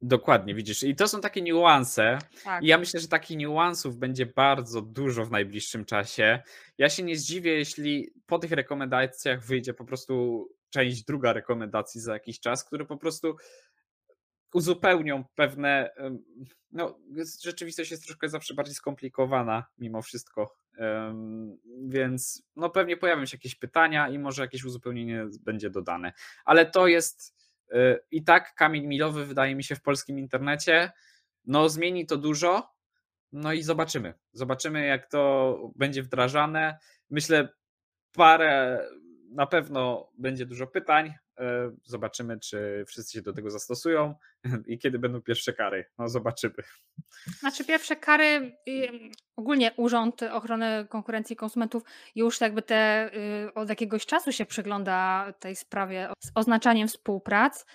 Dokładnie, 0.01 0.55
widzisz. 0.55 0.83
I 0.83 0.95
to 0.95 1.07
są 1.07 1.21
takie 1.21 1.41
niuanse. 1.41 2.17
Tak. 2.43 2.63
I 2.63 2.67
ja 2.67 2.77
myślę, 2.77 2.99
że 2.99 3.07
takich 3.07 3.37
niuansów 3.37 3.97
będzie 3.97 4.25
bardzo 4.25 4.81
dużo 4.81 5.25
w 5.25 5.31
najbliższym 5.31 5.85
czasie. 5.85 6.41
Ja 6.77 6.89
się 6.89 7.03
nie 7.03 7.17
zdziwię, 7.17 7.51
jeśli 7.51 8.13
po 8.25 8.39
tych 8.39 8.51
rekomendacjach 8.51 9.45
wyjdzie 9.45 9.73
po 9.73 9.85
prostu 9.85 10.47
część 10.69 11.03
druga 11.03 11.33
rekomendacji 11.33 12.01
za 12.01 12.13
jakiś 12.13 12.39
czas, 12.39 12.65
który 12.65 12.85
po 12.85 12.97
prostu 12.97 13.35
uzupełnią 14.53 15.23
pewne. 15.35 15.89
No, 16.71 16.99
rzeczywistość 17.43 17.91
jest 17.91 18.05
troszkę 18.05 18.29
zawsze 18.29 18.53
bardziej 18.53 18.75
skomplikowana 18.75 19.65
mimo 19.77 20.01
wszystko. 20.01 20.55
Więc 21.87 22.43
no, 22.55 22.69
pewnie 22.69 22.97
pojawią 22.97 23.25
się 23.25 23.37
jakieś 23.37 23.55
pytania 23.55 24.09
i 24.09 24.19
może 24.19 24.41
jakieś 24.41 24.63
uzupełnienie 24.63 25.25
będzie 25.41 25.69
dodane. 25.69 26.13
Ale 26.45 26.65
to 26.65 26.87
jest 26.87 27.35
y, 27.71 27.99
i 28.11 28.23
tak 28.23 28.55
kamień 28.55 28.87
milowy, 28.87 29.25
wydaje 29.25 29.55
mi 29.55 29.63
się, 29.63 29.75
w 29.75 29.81
polskim 29.81 30.19
internecie. 30.19 30.91
No, 31.45 31.69
zmieni 31.69 32.05
to 32.05 32.17
dużo. 32.17 32.77
No 33.31 33.53
i 33.53 33.63
zobaczymy. 33.63 34.13
Zobaczymy, 34.33 34.85
jak 34.85 35.09
to 35.09 35.71
będzie 35.75 36.03
wdrażane. 36.03 36.77
Myślę, 37.09 37.49
parę 38.13 38.85
na 39.29 39.47
pewno 39.47 40.11
będzie 40.17 40.45
dużo 40.45 40.67
pytań. 40.67 41.13
E, 41.39 41.71
zobaczymy, 41.83 42.39
czy 42.39 42.83
wszyscy 42.87 43.13
się 43.13 43.21
do 43.21 43.33
tego 43.33 43.51
zastosują 43.51 44.15
i 44.67 44.79
kiedy 44.79 44.99
będą 44.99 45.21
pierwsze 45.21 45.53
kary. 45.53 45.85
No, 45.97 46.09
zobaczymy. 46.09 46.53
Znaczy, 47.39 47.65
pierwsze 47.65 47.95
kary, 47.95 48.57
ogólnie 49.35 49.71
Urząd 49.77 50.23
Ochrony 50.23 50.87
Konkurencji 50.89 51.33
i 51.33 51.37
Konsumentów 51.37 51.83
już 52.15 52.41
jakby 52.41 52.61
te 52.61 53.11
y, 53.45 53.53
od 53.53 53.69
jakiegoś 53.69 54.05
czasu 54.05 54.31
się 54.31 54.45
przygląda 54.45 55.33
tej 55.39 55.55
sprawie 55.55 56.09
z 56.23 56.31
oznaczaniem 56.35 56.87
współprac. 56.87 57.65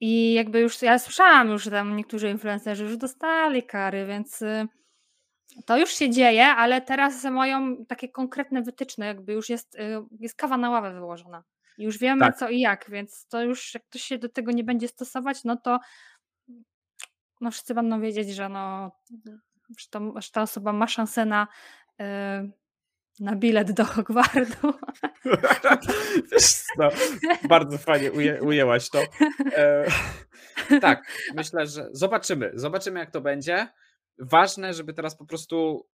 I 0.00 0.32
jakby 0.32 0.60
już 0.60 0.82
ja 0.82 0.98
słyszałam 0.98 1.48
już, 1.48 1.62
że 1.62 1.70
tam 1.70 1.96
niektórzy 1.96 2.30
influencerzy 2.30 2.84
już 2.84 2.96
dostali 2.96 3.62
kary, 3.62 4.06
więc 4.06 4.42
y, 4.42 4.66
to 5.66 5.78
już 5.78 5.90
się 5.90 6.10
dzieje, 6.10 6.46
ale 6.46 6.80
teraz 6.80 7.24
mają 7.24 7.84
takie 7.86 8.08
konkretne 8.08 8.62
wytyczne, 8.62 9.06
jakby 9.06 9.32
już 9.32 9.48
jest, 9.48 9.74
y, 9.74 9.78
jest 10.20 10.36
kawa 10.36 10.56
na 10.56 10.70
ławę 10.70 10.92
wyłożona. 10.92 11.44
Już 11.78 11.98
wiemy 11.98 12.20
tak. 12.20 12.36
co 12.36 12.48
i 12.48 12.60
jak, 12.60 12.90
więc 12.90 13.26
to 13.26 13.42
już 13.42 13.74
jak 13.74 13.84
ktoś 13.84 14.02
się 14.02 14.18
do 14.18 14.28
tego 14.28 14.52
nie 14.52 14.64
będzie 14.64 14.88
stosować, 14.88 15.44
no 15.44 15.56
to 15.56 15.78
no 17.40 17.50
wszyscy 17.50 17.74
będą 17.74 18.00
wiedzieć, 18.00 18.34
że 18.34 18.48
no 18.48 18.92
że, 19.78 19.86
to, 19.90 20.12
że 20.16 20.30
ta 20.30 20.42
osoba 20.42 20.72
ma 20.72 20.86
szansę 20.86 21.26
na, 21.26 21.48
yy, 21.98 22.06
na 23.20 23.36
bilet 23.36 23.72
do 23.72 23.84
Hogwartu. 23.84 24.74
no, 26.78 26.88
bardzo 27.48 27.78
fajnie 27.78 28.12
uje, 28.12 28.42
ujęłaś 28.42 28.90
to. 28.90 28.98
E, 29.56 29.86
tak, 30.80 31.02
myślę, 31.34 31.66
że 31.66 31.88
zobaczymy. 31.92 32.50
Zobaczymy, 32.54 33.00
jak 33.00 33.10
to 33.10 33.20
będzie 33.20 33.68
ważne, 34.18 34.74
żeby 34.74 34.94
teraz 34.94 35.16
po 35.16 35.26
prostu 35.26 35.88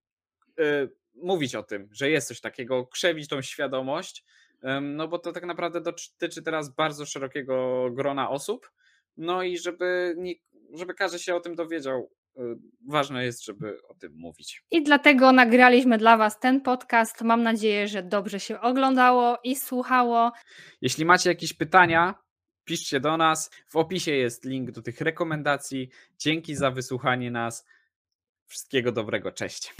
y, 0.60 0.90
mówić 1.14 1.54
o 1.54 1.62
tym, 1.62 1.88
że 1.92 2.10
jest 2.10 2.28
coś 2.28 2.40
takiego, 2.40 2.86
krzewić 2.86 3.28
tą 3.28 3.42
świadomość, 3.42 4.24
no 4.82 5.08
bo 5.08 5.18
to 5.18 5.32
tak 5.32 5.46
naprawdę 5.46 5.80
dotyczy 5.80 6.42
teraz 6.42 6.74
bardzo 6.74 7.06
szerokiego 7.06 7.86
grona 7.90 8.30
osób, 8.30 8.70
no 9.16 9.42
i 9.42 9.58
żeby, 9.58 10.16
żeby 10.74 10.94
każdy 10.94 11.18
się 11.18 11.34
o 11.34 11.40
tym 11.40 11.54
dowiedział, 11.54 12.10
y, 12.36 12.40
ważne 12.88 13.24
jest, 13.24 13.44
żeby 13.44 13.78
o 13.88 13.94
tym 13.94 14.12
mówić. 14.16 14.64
I 14.70 14.82
dlatego 14.82 15.32
nagraliśmy 15.32 15.98
dla 15.98 16.16
Was 16.16 16.40
ten 16.40 16.60
podcast. 16.60 17.22
Mam 17.22 17.42
nadzieję, 17.42 17.88
że 17.88 18.02
dobrze 18.02 18.40
się 18.40 18.60
oglądało 18.60 19.38
i 19.44 19.56
słuchało. 19.56 20.32
Jeśli 20.80 21.04
macie 21.04 21.30
jakieś 21.30 21.52
pytania, 21.52 22.14
piszcie 22.64 23.00
do 23.00 23.16
nas. 23.16 23.50
W 23.68 23.76
opisie 23.76 24.12
jest 24.12 24.44
link 24.44 24.70
do 24.70 24.82
tych 24.82 25.00
rekomendacji. 25.00 25.88
Dzięki 26.18 26.54
za 26.54 26.70
wysłuchanie 26.70 27.30
nas. 27.30 27.66
Wszystkiego 28.46 28.92
dobrego. 28.92 29.32
Cześć. 29.32 29.74